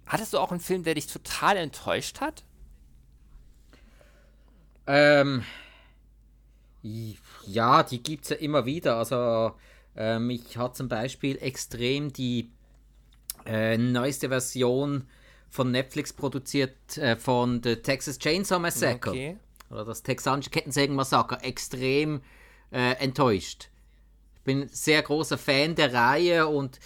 [0.06, 2.44] Hattest du auch einen Film, der dich total enttäuscht hat?
[4.86, 5.44] Ähm,
[6.84, 8.98] ja, die gibt es ja immer wieder.
[8.98, 9.56] Also
[9.96, 12.52] ähm, ich hatte zum Beispiel extrem die
[13.48, 15.08] äh, neueste Version
[15.50, 19.10] von Netflix produziert äh, von The Texas Chainsaw Massacre.
[19.10, 19.38] Okay
[19.70, 22.22] oder das texanische Kettensägen-Massaker extrem
[22.72, 23.70] äh, enttäuscht.
[24.36, 26.80] Ich bin sehr großer Fan der Reihe und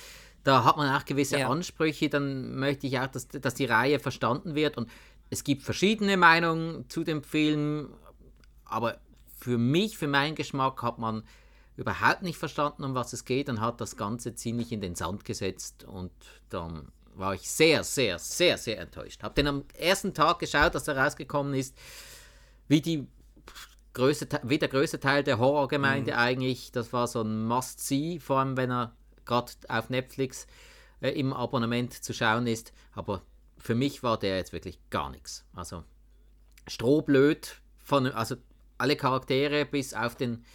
[0.44, 1.50] da hat man auch gewisse ja.
[1.50, 2.10] Ansprüche.
[2.10, 4.78] Dann möchte ich auch, dass, dass die Reihe verstanden wird.
[4.78, 4.90] Und
[5.30, 7.90] es gibt verschiedene Meinungen zu dem Film,
[8.66, 9.00] aber
[9.38, 11.24] für mich, für meinen Geschmack, hat man
[11.76, 15.24] überhaupt nicht verstanden, um was es geht und hat das Ganze ziemlich in den Sand
[15.24, 15.86] gesetzt.
[15.86, 16.12] Und
[16.50, 19.24] dann war ich sehr, sehr, sehr, sehr enttäuscht.
[19.24, 21.78] Habe den am ersten Tag geschaut, dass er rausgekommen ist
[22.70, 23.08] wie die
[23.94, 26.18] größte, wie der größte Teil der Horrorgemeinde mhm.
[26.18, 26.72] eigentlich.
[26.72, 28.96] Das war so ein Must-See, vor allem wenn er
[29.26, 30.48] gerade auf Netflix
[31.02, 32.72] äh, im Abonnement zu schauen ist.
[32.94, 33.22] Aber
[33.58, 35.46] für mich war der jetzt wirklich gar nichts.
[35.54, 35.84] Also
[36.68, 38.36] strohblöd, von, also
[38.78, 40.46] alle Charaktere bis auf den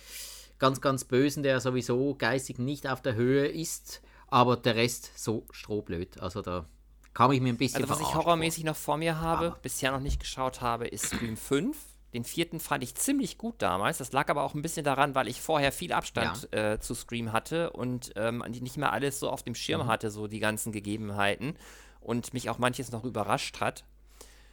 [0.58, 5.44] ganz, ganz Bösen, der sowieso geistig nicht auf der Höhe ist, aber der Rest so
[5.50, 6.20] strohblöd.
[6.20, 6.66] Also da
[7.12, 8.70] kam ich mir ein bisschen Also was ich horrormäßig vor.
[8.70, 9.58] noch vor mir habe, aber.
[9.60, 11.76] bisher noch nicht geschaut habe, ist Scream 5.
[12.14, 13.98] Den vierten fand ich ziemlich gut damals.
[13.98, 16.74] Das lag aber auch ein bisschen daran, weil ich vorher viel Abstand ja.
[16.74, 19.86] äh, zu Scream hatte und ähm, nicht mehr alles so auf dem Schirm mhm.
[19.88, 21.56] hatte, so die ganzen Gegebenheiten.
[22.00, 23.84] Und mich auch manches noch überrascht hat.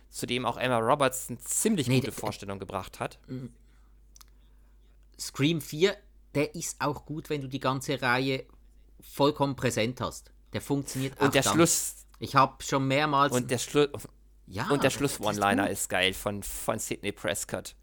[0.09, 3.19] Zudem auch Emma Roberts eine ziemlich nee, gute Vorstellung gebracht hat.
[5.19, 5.95] Scream 4,
[6.33, 8.45] der ist auch gut, wenn du die ganze Reihe
[9.01, 10.31] vollkommen präsent hast.
[10.53, 11.53] Der funktioniert auch Und der dann.
[11.53, 11.95] Schluss.
[12.19, 13.33] Ich habe schon mehrmals.
[13.33, 13.89] Und der Schluss.
[14.47, 17.75] Ja, und der Schluss-One-Liner ist, ist, geil von, von Sidney Prescott.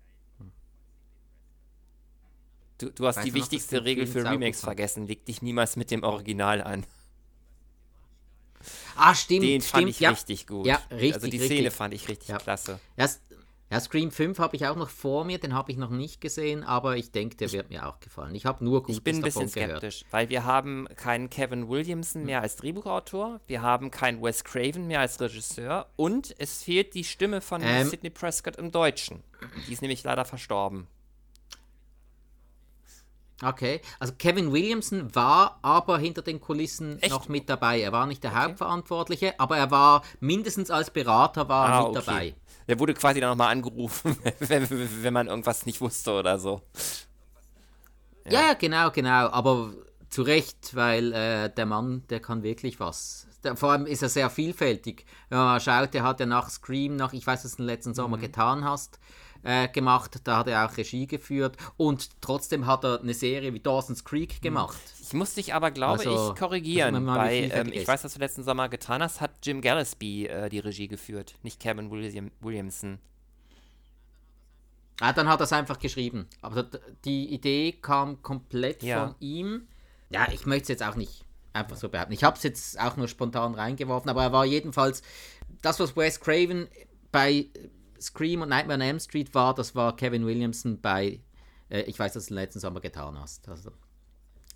[2.79, 5.07] Du, du hast Weiß die noch, wichtigste Regel für Remakes vergessen.
[5.07, 6.85] Leg dich niemals mit dem Original an.
[8.97, 10.11] Ah, stimmt, Den stimmt, fand ich ja.
[10.11, 10.67] richtig gut.
[10.67, 11.59] Ja, richtig, Also die richtig.
[11.59, 12.39] Szene fand ich richtig Ja.
[12.39, 12.79] klasse.
[12.97, 13.21] Ja, S-
[13.71, 16.65] ja, Scream 5 habe ich auch noch vor mir, den habe ich noch nicht gesehen,
[16.65, 18.35] aber ich denke, der wird mir auch gefallen.
[18.35, 19.81] Ich habe nur Gutes Ich bin ein bisschen davon gehört.
[19.83, 24.87] skeptisch, weil wir haben keinen Kevin Williamson mehr als Drehbuchautor, wir haben keinen Wes Craven
[24.87, 27.89] mehr als Regisseur und es fehlt die Stimme von Ähm.
[27.89, 29.23] Sidney Prescott im Deutschen.
[29.67, 30.87] Die ist nämlich leider verstorben.
[33.41, 37.13] Okay, also Kevin Williamson war aber hinter den Kulissen Echt?
[37.13, 37.81] noch mit dabei.
[37.81, 42.03] Er war nicht der Hauptverantwortliche, aber er war mindestens als Berater war Ah, mit okay.
[42.07, 42.35] dabei.
[42.69, 44.69] Der wurde quasi dann nochmal angerufen, wenn,
[45.03, 46.63] wenn man irgendwas nicht wusste oder so.
[48.31, 49.29] Ja, ja, genau, genau.
[49.31, 49.73] Aber
[50.11, 53.27] zu Recht, weil äh, der Mann, der kann wirklich was.
[53.43, 55.07] Der, vor allem ist er sehr vielfältig.
[55.29, 57.67] Wenn man mal schaut, der hat ja nach Scream, nach, ich weiß, was du den
[57.67, 58.23] letzten Sommer Mhm.
[58.23, 58.99] getan hast,
[59.43, 60.21] äh, gemacht.
[60.25, 61.57] Da hat er auch Regie geführt.
[61.77, 64.79] Und trotzdem hat er eine Serie wie Dawson's Creek gemacht.
[65.01, 67.07] Ich muss dich aber, glaube Also, ich, korrigieren.
[67.07, 70.59] Bei, ähm, ich weiß, was du letzten Sommer getan hast, hat Jim Gillespie äh, die
[70.59, 72.99] Regie geführt, nicht Kevin William, Williamson.
[75.01, 76.27] Ah, dann hat er es einfach geschrieben.
[76.43, 76.67] Aber
[77.05, 79.07] die Idee kam komplett Ja.
[79.07, 79.69] von ihm.
[80.11, 82.13] Ja, ich möchte es jetzt auch nicht einfach so behaupten.
[82.13, 85.03] Ich habe es jetzt auch nur spontan reingeworfen, aber er war jedenfalls
[85.63, 86.69] das, was Wes Craven
[87.13, 87.47] bei
[88.01, 91.21] Scream und Nightmare on Elm Street war, das war Kevin Williamson bei,
[91.71, 93.49] äh, ich weiß, dass du den letzten Sommer getan hast.
[93.49, 93.71] Also,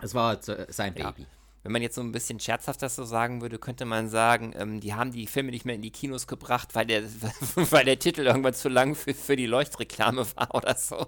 [0.00, 1.10] es war äh, sein Ja.
[1.10, 1.26] Baby.
[1.64, 4.80] Wenn man jetzt so ein bisschen scherzhaft das so sagen würde, könnte man sagen, ähm,
[4.80, 7.04] die haben die Filme nicht mehr in die Kinos gebracht, weil der,
[7.54, 11.06] weil der Titel irgendwann zu lang für, für die Leuchtreklame war oder so.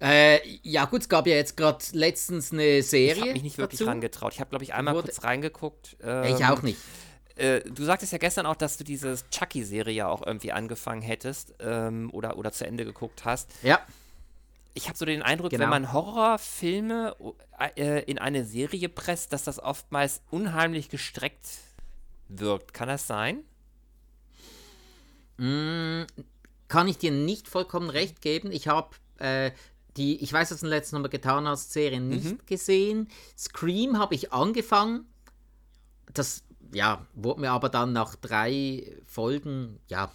[0.00, 3.58] Äh, ja gut, es gab ja jetzt gerade letztens eine Serie Ich habe mich nicht
[3.58, 3.88] wirklich dazu.
[3.90, 4.32] rangetraut.
[4.32, 5.96] Ich habe, glaube ich, einmal Wurde- kurz reingeguckt.
[6.02, 6.78] Äh, Ich ähm, auch nicht.
[7.38, 11.54] Äh, du sagtest ja gestern auch, dass du diese Chucky-Serie ja auch irgendwie angefangen hättest
[11.60, 13.50] ähm, oder, oder zu Ende geguckt hast.
[13.62, 13.80] Ja.
[14.74, 15.62] Ich habe so den Eindruck, Genau.
[15.64, 17.16] wenn man Horrorfilme
[17.76, 21.48] äh, in eine Serie presst, dass das oftmals unheimlich gestreckt
[22.28, 22.74] wirkt.
[22.74, 23.42] Kann das sein?
[25.38, 26.02] Mm,
[26.68, 28.50] kann ich dir nicht vollkommen recht geben.
[28.52, 29.52] Ich habe äh,
[29.96, 32.08] die, ich weiß, dass du den letzten Mal getan hast, Serie Mhm.
[32.08, 33.08] nicht gesehen.
[33.36, 35.06] Scream habe ich angefangen.
[36.14, 36.42] Das,
[36.72, 40.10] ja, wurde mir aber dann nach drei Folgen, ja,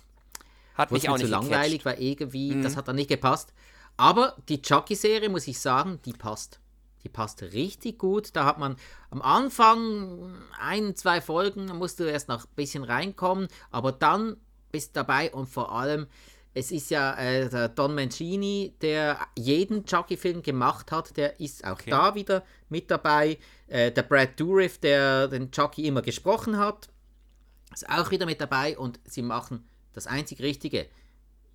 [0.76, 1.86] Hat mich auch zu nicht langweilig, gecatcht.
[2.00, 2.64] weil irgendwie, Mhm.
[2.64, 3.54] das hat dann nicht gepasst.
[3.98, 6.60] Aber die Chucky-Serie, muss ich sagen, die passt.
[7.04, 8.36] Die passt richtig gut.
[8.36, 8.76] Da hat man
[9.12, 14.38] am Anfang ein, zwei Folgen, da musst du erst noch ein bisschen reinkommen, aber dann
[14.72, 16.08] bist du dabei und vor allem,
[16.54, 21.74] es ist ja äh, der Don Mancini, der jeden Chucky-Film gemacht hat, der ist auch
[21.74, 21.90] Okay.
[21.90, 23.38] da wieder mit dabei.
[23.68, 26.90] Äh, der Brad Dourif, der den Chucky immer gesprochen hat,
[27.74, 30.88] ist auch wieder mit dabei und sie machen das einzig Richtige.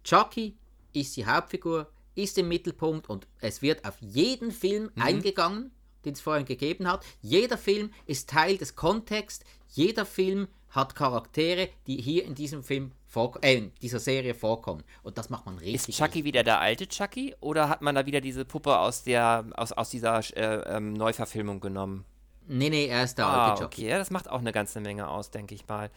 [0.02, 0.56] Chucky
[0.92, 5.70] ist die Hauptfigur, ist im Mittelpunkt und es wird auf jeden Film eingegangen,
[6.04, 7.04] den es vorhin gegeben hat.
[7.20, 9.44] Jeder Film ist Teil des Kontexts.
[9.68, 14.84] Jeder Film hat Charaktere, die hier in diesem Film vor, äh, in dieser Serie vorkommen.
[15.02, 15.88] Und das macht man richtig.
[15.88, 19.46] Ist Chucky wieder der alte Chucky oder hat man da wieder diese Puppe aus der
[19.56, 22.04] aus, aus dieser äh, ähm, Neuverfilmung genommen?
[22.46, 23.82] Nee, nee, er ist der Ah, alte Chucky.
[23.82, 25.90] okay, ja, das macht auch eine ganze Menge aus, denke ich mal.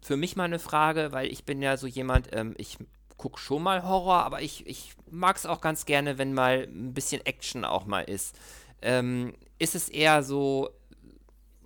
[0.00, 2.78] Für mich mal eine Frage, weil ich bin ja so jemand, ähm, ich
[3.16, 6.94] gucke schon mal Horror, aber ich, ich mag es auch ganz gerne, wenn mal ein
[6.94, 8.36] bisschen Action auch mal ist.
[8.82, 10.68] Ähm, ist es eher so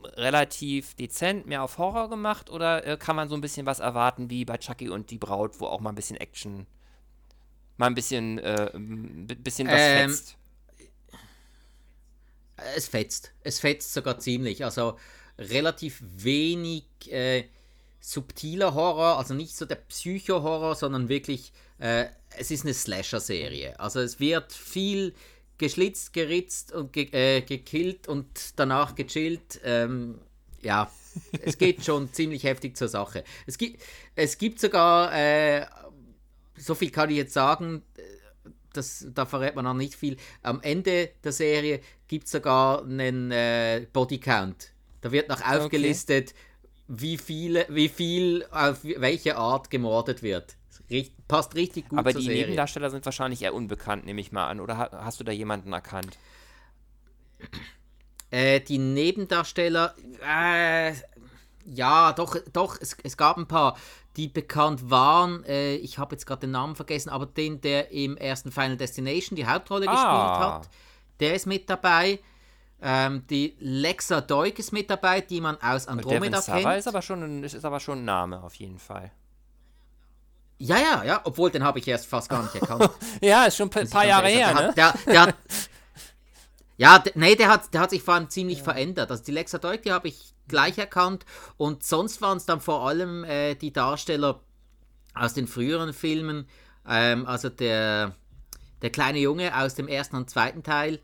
[0.05, 4.31] relativ dezent, mehr auf Horror gemacht oder äh, kann man so ein bisschen was erwarten
[4.31, 6.67] wie bei Chucky und die Braut, wo auch mal ein bisschen Action,
[7.77, 10.37] mal ein bisschen, äh, ein bisschen was Ähm, fetzt?
[12.75, 13.33] Es fetzt.
[13.43, 14.65] Es fetzt sogar ziemlich.
[14.65, 14.99] Also
[15.39, 17.45] relativ wenig äh,
[18.01, 23.79] subtiler Horror, also nicht so der Psycho-Horror, sondern wirklich, äh, es ist eine Slasher-Serie.
[23.79, 25.15] Also es wird viel
[25.59, 29.61] geschlitzt, geritzt und ge äh, gekillt und danach gechillt.
[29.65, 30.19] Ähm,
[30.63, 30.91] ja,
[31.43, 33.25] es geht schon ziemlich heftig zur Sache.
[33.47, 33.83] Es gibt,
[34.15, 35.67] es gibt sogar, äh,
[36.57, 37.83] so viel kann ich jetzt sagen,
[38.73, 40.17] das, da verrät man noch nicht viel.
[40.43, 44.73] Am Ende der Serie gibt es sogar einen äh, Bodycount.
[45.01, 46.35] Da wird noch aufgelistet,
[46.89, 50.57] wie, viele, wie viel auf welche Art gemordet wird.
[50.91, 52.43] Richt, passt richtig gut Aber zur die Serie.
[52.43, 54.61] Nebendarsteller sind wahrscheinlich eher unbekannt, nehme ich mal an.
[54.61, 56.17] Oder ha hast du da jemanden erkannt?
[58.31, 59.95] Äh, die Nebendarsteller,
[60.27, 60.93] äh,
[61.65, 63.77] ja, doch, doch, es, es gab ein paar,
[64.17, 65.45] die bekannt waren.
[65.45, 69.37] Äh, ich habe jetzt gerade den Namen vergessen, aber den, der im ersten Final Destination
[69.37, 69.93] die Hauptrolle Ah.
[69.93, 70.69] gespielt hat,
[71.21, 72.19] der ist mit dabei.
[72.81, 76.79] Ähm, die Lexa Doig ist mit dabei, die man aus Andromeda Sava kennt.
[76.79, 79.11] ist aber, schon ein, ist aber schon ein Name, auf jeden Fall.
[80.59, 82.91] Ja, ja, ja, obwohl den habe ich erst fast gar nicht erkannt.
[83.21, 84.75] ja, ist schon ein paar Jahre her, ne?
[84.77, 85.35] Der, der hat,
[86.77, 88.65] ja, nee, der hat, der hat sich vor allem ziemlich ja.
[88.65, 89.11] verändert.
[89.11, 91.25] Also die Lexa Deuk, die habe ich gleich erkannt
[91.57, 94.41] und sonst waren es dann vor allem äh, die Darsteller
[95.15, 96.49] aus den früheren Filmen,
[96.89, 98.17] ähm, also der,
[98.83, 101.01] der kleine Junge aus dem ersten und zweiten Teil,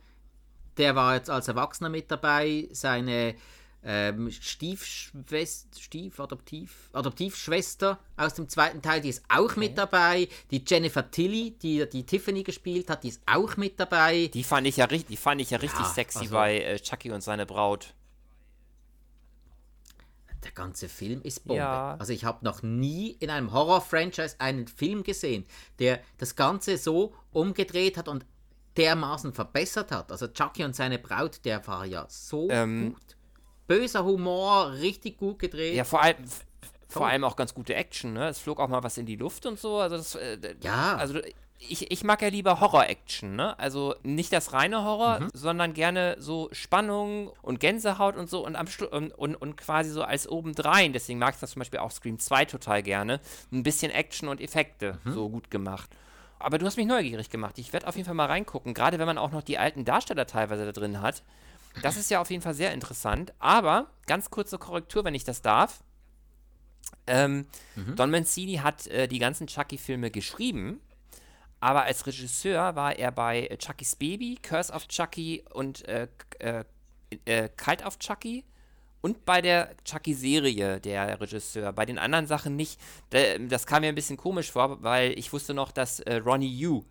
[0.79, 3.37] der war jetzt als Erwachsener mit dabei, seine
[3.85, 9.61] ähm, Stiefschwester, Stiefadoptiv, Adoptivschwester aus dem zweiten Teil, die ist auch okay.
[9.61, 10.29] mit dabei.
[10.51, 14.31] Die Jennifer Tilly, die die Tiffany gespielt hat, die ist auch mit dabei.
[14.33, 17.11] Die fand ich ja, die fand ich ja richtig ja, sexy also, bei äh, Chucky
[17.11, 17.95] und seine Braut.
[20.43, 21.63] Der ganze Film ist Bombe.
[21.63, 21.97] Ja.
[21.99, 25.47] Also ich habe noch nie in einem Horror-Franchise einen Film gesehen,
[25.79, 28.27] der das Ganze so umgedreht hat und
[28.77, 30.11] dermaßen verbessert hat.
[30.13, 33.14] Also Chucky und seine Braut, der war ja so ähm, gut
[33.67, 35.75] böser Humor, richtig gut gedreht.
[35.75, 36.17] Ja, vor allem,
[36.89, 38.29] vor allem auch ganz gute Action, ne?
[38.29, 39.79] Es flog auch mal was in die Luft und so.
[39.79, 40.97] Also das, äh, ja.
[40.97, 41.21] Also
[41.59, 43.59] ich, ich mag ja lieber Horror-Action, ne?
[43.59, 45.31] Also nicht das reine Horror, mhm.
[45.33, 50.03] sondern gerne so Spannung und Gänsehaut und so und, am und, und, und quasi so
[50.03, 50.93] als obendrein.
[50.93, 53.21] Deswegen mag ich das zum Beispiel auch Scream 2 total gerne.
[53.53, 55.13] Ein bisschen Action und Effekte mhm.
[55.13, 55.91] so gut gemacht.
[56.39, 57.59] Aber du hast mich neugierig gemacht.
[57.59, 60.27] Ich werde auf jeden Fall mal reingucken, gerade wenn man auch noch die alten Darsteller
[60.27, 61.23] teilweise da drin hat.
[61.83, 63.33] Das ist ja auf jeden Fall sehr interessant.
[63.39, 65.83] Aber ganz kurze Korrektur, wenn ich das darf.
[67.07, 67.97] Ähm, mhm.
[67.97, 70.81] Don Mancini hat äh, die ganzen Chucky-Filme geschrieben,
[71.61, 76.09] aber als Regisseur war er bei äh, Chucky's Baby, Curse of Chucky und äh,
[76.39, 76.65] äh,
[77.27, 78.45] äh Kalt auf Chucky
[79.03, 81.73] und bei der Chucky-Serie der Regisseur.
[81.75, 82.81] Bei den anderen Sachen nicht.
[83.11, 86.85] Das kam mir ein bisschen komisch vor, weil ich wusste noch, dass äh, Ronnie Yu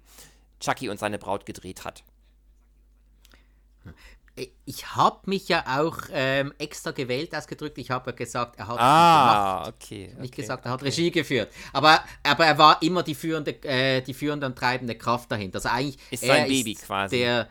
[0.60, 2.04] Chucky und seine Braut gedreht hat
[4.66, 7.78] ich habe mich ja auch ähm, extra gewählt ausgedrückt.
[7.78, 9.76] Ich habe ja gesagt, er hat ah, gemacht.
[9.76, 10.08] okay.
[10.20, 10.90] Nicht okay, gesagt, er hat okay.
[10.90, 11.52] Regie geführt.
[11.72, 15.58] Aber, aber er war immer die führende, äh, die führende und treibende Kraft dahinter.
[15.58, 17.18] Also eigentlich ist sein Baby ist quasi.
[17.18, 17.48] Der,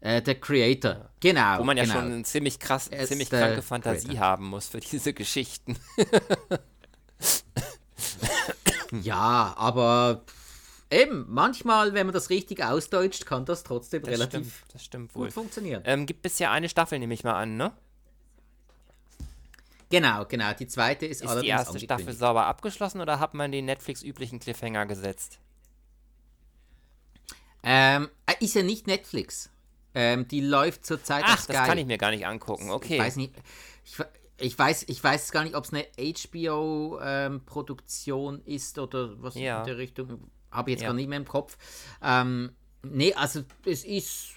[0.00, 0.90] äh, der Creator.
[0.90, 1.10] Ja.
[1.20, 1.58] Genau.
[1.60, 1.96] Wo man ja genau.
[1.96, 4.20] schon eine ziemlich krass, ziemlich kranke Fantasie Creator.
[4.20, 5.76] haben muss für diese Geschichten.
[9.02, 10.22] ja, aber
[10.90, 15.12] Eben, manchmal, wenn man das richtig ausdeutscht, kann das trotzdem das relativ stimmt, das stimmt
[15.12, 15.82] gut funktionieren.
[15.84, 17.72] Ähm, gibt bisher eine Staffel, nehme ich mal an, ne?
[19.90, 20.52] Genau, genau.
[20.52, 24.86] Die zweite ist, ist die erste Staffel sauber abgeschlossen oder hat man den Netflix-üblichen Cliffhanger
[24.86, 25.38] gesetzt?
[27.62, 29.50] Ähm, äh, ist ja nicht Netflix.
[29.94, 31.54] Ähm, die läuft zurzeit Ach, auf Sky.
[31.54, 32.70] das kann ich mir gar nicht angucken.
[32.70, 32.94] Okay.
[32.94, 33.34] Ich weiß nicht.
[33.84, 33.96] Ich,
[34.38, 39.60] ich weiß, ich weiß gar nicht, ob es eine HBO-Produktion ähm, ist oder was ja.
[39.60, 40.30] in der Richtung.
[40.50, 40.88] Habe ich jetzt ja.
[40.88, 41.56] gar nicht mehr im Kopf.
[42.02, 44.34] Ähm, nee, also es ist.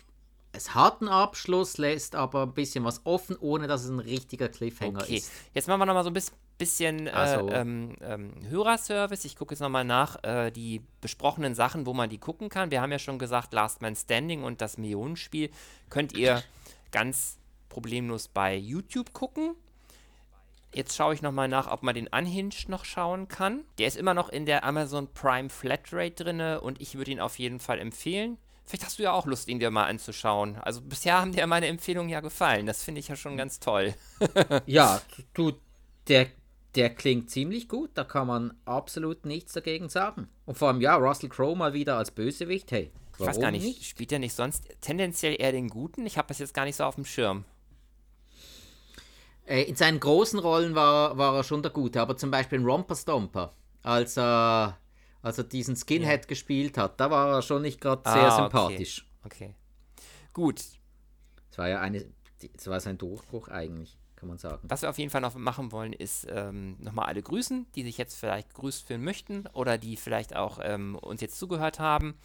[0.54, 4.50] Es hat einen Abschluss, lässt aber ein bisschen was offen, ohne dass es ein richtiger
[4.50, 5.16] Cliffhanger okay.
[5.16, 5.32] ist.
[5.54, 6.22] Jetzt machen wir nochmal so ein
[6.58, 7.50] bisschen äh, also.
[7.50, 9.24] ähm, ähm, Hörerservice.
[9.24, 12.70] Ich gucke jetzt nochmal nach äh, die besprochenen Sachen, wo man die gucken kann.
[12.70, 15.52] Wir haben ja schon gesagt, Last Man Standing und das Millionenspiel
[15.90, 16.44] könnt ihr
[16.92, 17.38] ganz
[17.70, 19.56] problemlos bei YouTube gucken.
[20.74, 23.66] Jetzt schaue ich nochmal nach, ob man den Unhinged noch schauen kann.
[23.78, 27.40] Der ist immer noch in der Amazon Prime Flatrate drin und ich würde ihn auf
[27.40, 28.38] jeden Fall empfehlen.
[28.66, 30.56] Vielleicht hast du ja auch Lust, ihn dir mal anzuschauen.
[30.56, 32.66] Also bisher haben dir meine Empfehlungen ja gefallen.
[32.66, 33.94] Das finde ich ja schon ganz toll.
[34.66, 35.02] ja,
[35.34, 35.52] du,
[36.08, 36.28] der,
[36.76, 37.90] der klingt ziemlich gut.
[37.96, 40.30] Da kann man absolut nichts dagegen sagen.
[40.46, 42.72] Und vor allem, ja, Russell Crowe mal wieder als Bösewicht.
[42.72, 46.06] Hey, ich weiß gar nicht, nicht, spielt er nicht sonst tendenziell eher den Guten?
[46.06, 47.44] Ich habe das jetzt gar nicht so auf dem Schirm.
[49.52, 52.66] Äh, in seinen großen Rollen war, war er schon der Gute, aber zum Beispiel in
[52.66, 54.78] Romper Stomper, als er,
[55.22, 56.28] als er diesen Skinhead ja.
[56.28, 59.06] gespielt hat, da war er schon nicht gerade sehr ah, sympathisch.
[59.26, 59.54] Okay.
[59.54, 59.56] okay.
[60.32, 60.64] Gut.
[61.50, 62.06] Das war ja eine,
[62.56, 64.62] das war sein Durchbruch eigentlich, kann man sagen.
[64.70, 67.98] Was wir auf jeden Fall noch machen wollen, ist ähm, nochmal alle grüßen, die sich
[67.98, 72.16] jetzt vielleicht grüßt fühlen möchten oder die vielleicht auch ähm, uns jetzt zugehört haben.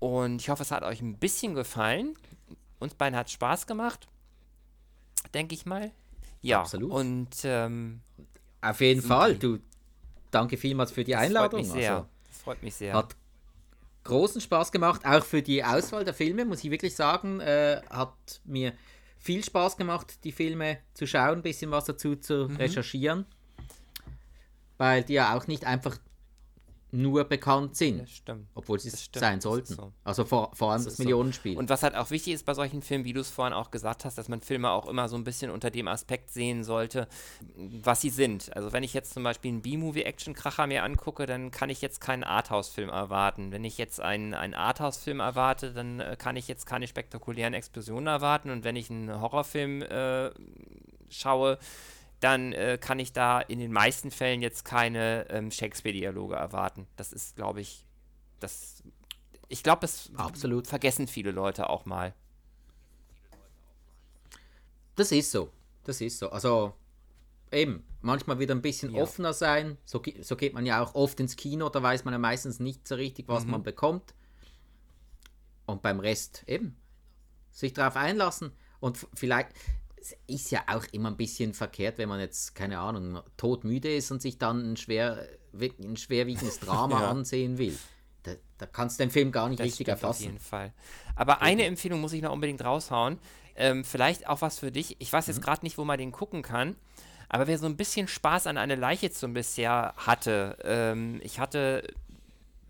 [0.00, 2.18] Und ich hoffe, es hat euch ein bisschen gefallen.
[2.80, 4.08] Uns beiden hat Spaß gemacht
[5.32, 5.92] denke ich mal.
[6.40, 6.90] Ja, absolut.
[6.90, 8.00] Und ähm,
[8.60, 9.36] auf jeden Fall.
[9.36, 9.58] Du,
[10.30, 11.64] danke vielmals für die das Einladung.
[11.64, 11.94] Freut mich sehr.
[11.94, 12.94] Also, das freut mich sehr.
[12.94, 13.16] Hat
[14.04, 17.40] großen Spaß gemacht, auch für die Auswahl der Filme, muss ich wirklich sagen.
[17.40, 18.72] Äh, hat mir
[19.18, 22.56] viel Spaß gemacht, die Filme zu schauen, ein bisschen was dazu zu mhm.
[22.56, 23.26] recherchieren.
[24.76, 25.98] Weil die ja auch nicht einfach
[26.94, 28.02] nur bekannt sind.
[28.02, 28.46] Das stimmt.
[28.54, 29.74] Obwohl sie es sein sollten.
[29.74, 29.92] So.
[30.04, 31.54] Also vor, vor allem das, das Millionenspiel.
[31.54, 31.58] So.
[31.58, 34.04] Und was halt auch wichtig ist bei solchen Filmen, wie du es vorhin auch gesagt
[34.04, 37.08] hast, dass man Filme auch immer so ein bisschen unter dem Aspekt sehen sollte,
[37.56, 38.54] was sie sind.
[38.56, 42.24] Also wenn ich jetzt zum Beispiel einen B-Movie-Action-Kracher mir angucke, dann kann ich jetzt keinen
[42.24, 43.50] Arthouse-Film erwarten.
[43.50, 48.06] Wenn ich jetzt einen, einen Arthouse-Film erwarte, dann äh, kann ich jetzt keine spektakulären Explosionen
[48.06, 48.50] erwarten.
[48.50, 50.30] Und wenn ich einen Horrorfilm äh,
[51.10, 51.58] schaue,
[52.24, 56.86] dann äh, kann ich da in den meisten Fällen jetzt keine ähm, Shakespeare-Dialoge erwarten.
[56.96, 57.84] Das ist, glaube ich,
[58.40, 58.82] das.
[59.48, 60.66] Ich glaube, das Absolut.
[60.66, 62.14] vergessen viele Leute auch mal.
[64.96, 65.50] Das ist so.
[65.84, 66.30] Das ist so.
[66.30, 66.72] Also
[67.52, 69.02] eben, manchmal wieder ein bisschen Ja.
[69.02, 69.76] offener sein.
[69.84, 72.88] So, so geht man ja auch oft ins Kino, da weiß man ja meistens nicht
[72.88, 73.50] so richtig, was Mhm.
[73.50, 74.14] man bekommt.
[75.66, 76.76] Und beim Rest eben
[77.50, 78.52] sich darauf einlassen.
[78.80, 79.50] Und vielleicht
[80.26, 84.20] ist ja auch immer ein bisschen verkehrt, wenn man jetzt, keine Ahnung, todmüde ist und
[84.22, 87.10] sich dann ein, schwer, ein schwerwiegendes Drama Ja.
[87.10, 87.78] ansehen will.
[88.22, 90.22] Da, da kannst du den Film gar nicht Das richtig stimmt auf erfassen.
[90.24, 90.72] jeden Fall.
[91.14, 93.18] Aber eine Empfehlung muss ich noch unbedingt raushauen.
[93.56, 94.96] Ähm, vielleicht auch was für dich.
[95.00, 95.42] Ich weiß jetzt Mhm.
[95.42, 96.76] gerade nicht, wo man den gucken kann.
[97.28, 101.86] Aber wer so ein bisschen Spaß an eine Leiche zum bisher hatte, ähm, ich hatte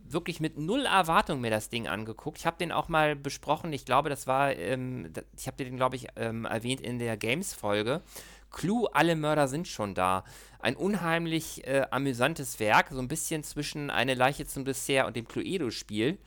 [0.07, 2.38] wirklich mit null Erwartung mir das Ding angeguckt.
[2.38, 3.72] Ich habe den auch mal besprochen.
[3.72, 8.02] Ich glaube, das war, ähm, ich habe den, glaube ich, ähm, erwähnt in der Games-Folge.
[8.50, 10.24] Clue, alle Mörder sind schon da.
[10.61, 15.26] Ein unheimlich äh, amüsantes Werk, so ein bisschen zwischen Eine Leiche zum Dessert und dem
[15.26, 16.18] Cluedo-Spiel.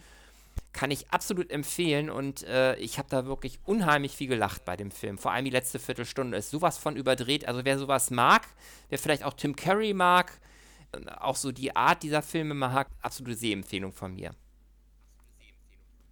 [0.73, 4.91] Kann ich absolut empfehlen und äh, ich habe da wirklich unheimlich viel gelacht bei dem
[4.91, 5.17] Film.
[5.17, 7.47] Vor allem die letzte Viertelstunde ist sowas von überdreht.
[7.47, 8.43] Also wer sowas mag,
[8.89, 10.39] wer vielleicht auch Tim Curry mag,
[11.19, 14.33] auch so die Art dieser Filme mag, absolute Sehempfehlung von mir.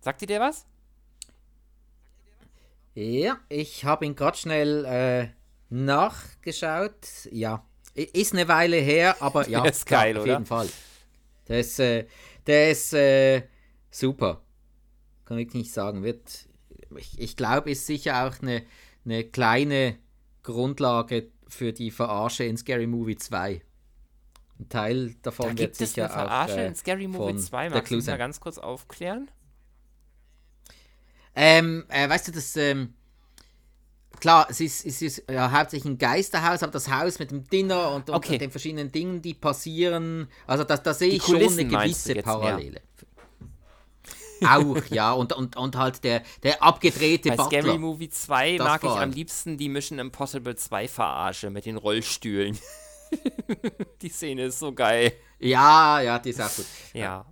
[0.01, 0.65] Sagt ihr dir was?
[2.93, 5.28] Ja, ich habe ihn gerade schnell äh,
[5.69, 7.28] nachgeschaut.
[7.32, 10.34] Ja, ist eine Weile her, aber ja, Der ist klar, geil, auf oder?
[10.34, 10.69] jeden Fall.
[11.47, 12.05] Der ist, äh,
[12.47, 13.43] der ist äh,
[13.91, 14.41] super.
[15.26, 16.03] Kann ich nicht sagen.
[16.03, 16.47] Wird,
[16.97, 18.63] ich, ich glaube, ist sicher auch eine,
[19.03, 19.97] eine kleine
[20.43, 23.61] Grundlage für die Verarsche in Scary Movie 2.
[24.60, 27.18] Ein Teil davon Da wird gibt es sicher eine Verarsche auch, äh, in Scary Movie
[27.18, 27.70] von 2.
[27.70, 29.30] der Magst du mal ganz kurz aufklären?
[31.36, 32.93] Ähm, äh, weißt du, das, ähm,
[34.22, 37.91] klar, es ist, es ist ja, hauptsächlich ein Geisterhaus, aber das Haus mit dem Dinner
[37.91, 38.38] und, und Okay.
[38.38, 42.14] den verschiedenen Dingen, die passieren, also da, da sehe ich schon Kulissen eine meinst du
[42.14, 42.36] gewisse jetzt mehr?
[42.36, 42.82] Parallele.
[44.47, 47.62] Auch, ja, und, und, und halt der, der abgedrehte Bei Butler.
[47.62, 51.78] Scary Movie 2 Das mag ich am liebsten die Mission Impossible 2 Verarsche mit den
[51.78, 52.58] Rollstühlen.
[54.01, 55.14] die Szene ist so geil.
[55.39, 56.66] Ja, ja, die ist auch gut.
[56.93, 57.26] Ja.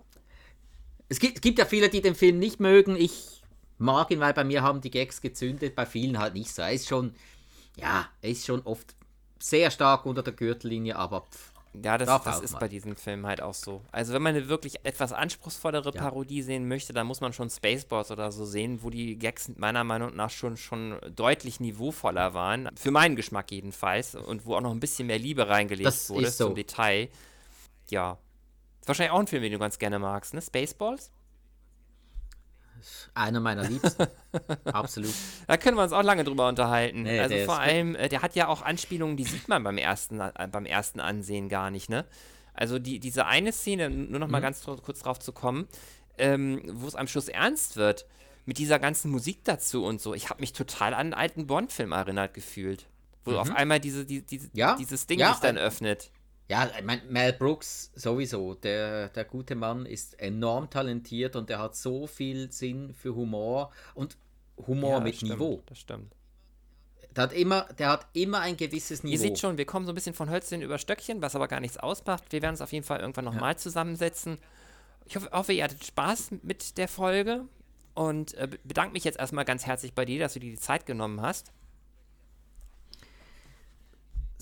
[1.10, 2.96] Es gibt, gibt ja viele, die den Film nicht mögen.
[2.96, 3.44] Ich
[3.78, 6.62] mag ihn, weil bei mir haben die Gags gezündet, bei vielen halt nicht so.
[6.62, 7.16] Er ist schon,
[7.78, 8.96] ja, er ist schon oft
[9.40, 12.60] sehr stark unter der Gürtellinie, aber pff, Ja, das, das ist mal.
[12.60, 13.82] bei diesem Film halt auch so.
[13.92, 16.02] Also wenn man eine wirklich etwas anspruchsvollere Ja.
[16.02, 19.84] Parodie sehen möchte, dann muss man schon Spaceballs oder so sehen, wo die Gags meiner
[19.84, 22.70] Meinung nach schon, schon deutlich niveauvoller waren.
[22.76, 24.14] Für meinen Geschmack jedenfalls.
[24.16, 26.46] Und wo auch noch ein bisschen mehr Liebe reingelegt Das wurde so.
[26.48, 27.10] zum Detail.
[27.90, 28.18] Ja.
[28.82, 30.42] Ist wahrscheinlich auch ein Film, den du ganz gerne magst, ne?
[30.42, 31.10] Spaceballs?
[33.14, 34.08] Einer meiner Liebsten.
[34.66, 35.14] Absolut.
[35.48, 37.04] Da können wir uns auch lange drüber unterhalten.
[37.04, 40.20] Nee, also vor allem, äh, der hat ja auch Anspielungen, die sieht man beim ersten,
[40.20, 42.06] äh, beim ersten Ansehen gar nicht, ne?
[42.54, 44.44] Also die, diese eine Szene, nur noch mal Mhm.
[44.44, 45.68] ganz kurz drauf zu kommen,
[46.18, 48.06] ähm, wo es am Schluss ernst wird,
[48.46, 50.14] mit dieser ganzen Musik dazu und so.
[50.14, 52.86] Ich habe mich total an einen alten Bond-Film erinnert gefühlt.
[53.26, 54.52] Wo auf einmal diese, die, diese, Mhm.
[54.54, 56.12] Ja, dieses Ding ja, sich dann öffnet.
[56.50, 58.54] Ja, ich mein, Mel Brooks sowieso.
[58.56, 63.72] Der, der gute Mann ist enorm talentiert und der hat so viel Sinn für Humor
[63.96, 64.18] und
[64.68, 65.64] Humor Ja, mit stimmt, Niveau.
[65.66, 66.14] Das stimmt.
[67.16, 69.14] Der hat, immer, der hat immer ein gewisses Niveau.
[69.14, 71.60] Ihr seht schon, wir kommen so ein bisschen von Hölzchen über Stöckchen, was aber gar
[71.60, 72.24] nichts ausmacht.
[72.32, 74.38] Wir werden uns auf jeden Fall irgendwann nochmal zusammensetzen.
[75.06, 77.46] Ich hoffe, hoffe, ihr hattet Spaß mit der Folge
[77.94, 80.60] und äh, be- bedanke mich jetzt erstmal ganz herzlich bei dir, dass du dir die
[80.60, 81.52] Zeit genommen hast.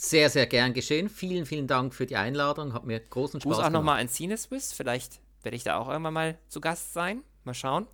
[0.03, 1.09] Sehr, sehr gern geschehen.
[1.09, 2.73] Vielen, vielen Dank für die Einladung.
[2.73, 3.73] Hat mir großen Spaß Gruß auch gemacht.
[3.73, 4.73] nochmal an Cineswiss.
[4.73, 7.21] Vielleicht werde ich da auch irgendwann mal zu Gast sein.
[7.43, 7.85] Mal schauen.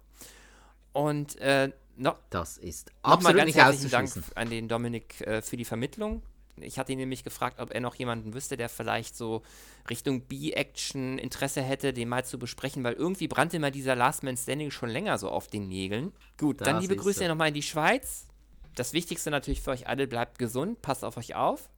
[0.94, 4.38] Und äh, noch, Das ist absolut ganz nicht herzlichen Dank auszuschließen.
[4.38, 6.22] an den Dominik äh, für die Vermittlung.
[6.62, 9.44] Ich hatte ihn nämlich gefragt, ob er noch jemanden wüsste, der vielleicht so
[9.90, 14.38] Richtung B-Action Interesse hätte, den mal zu besprechen, weil irgendwie brannte immer dieser Last Man
[14.38, 16.14] Standing schon länger so auf den Nägeln.
[16.38, 17.28] Gut, dann Das liebe ist Grüße so.
[17.28, 18.28] nochmal in die Schweiz.
[18.76, 21.70] Das Wichtigste natürlich für euch alle, bleibt gesund, passt auf euch auf.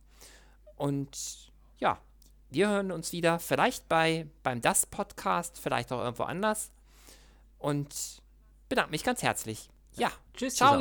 [0.80, 2.00] Und ja,
[2.50, 6.72] wir hören uns wieder, vielleicht bei beim Das Podcast, vielleicht auch irgendwo anders.
[7.60, 8.22] Und
[8.70, 9.70] bedanke mich ganz herzlich.
[9.98, 10.80] Ja, Tschüss ciao.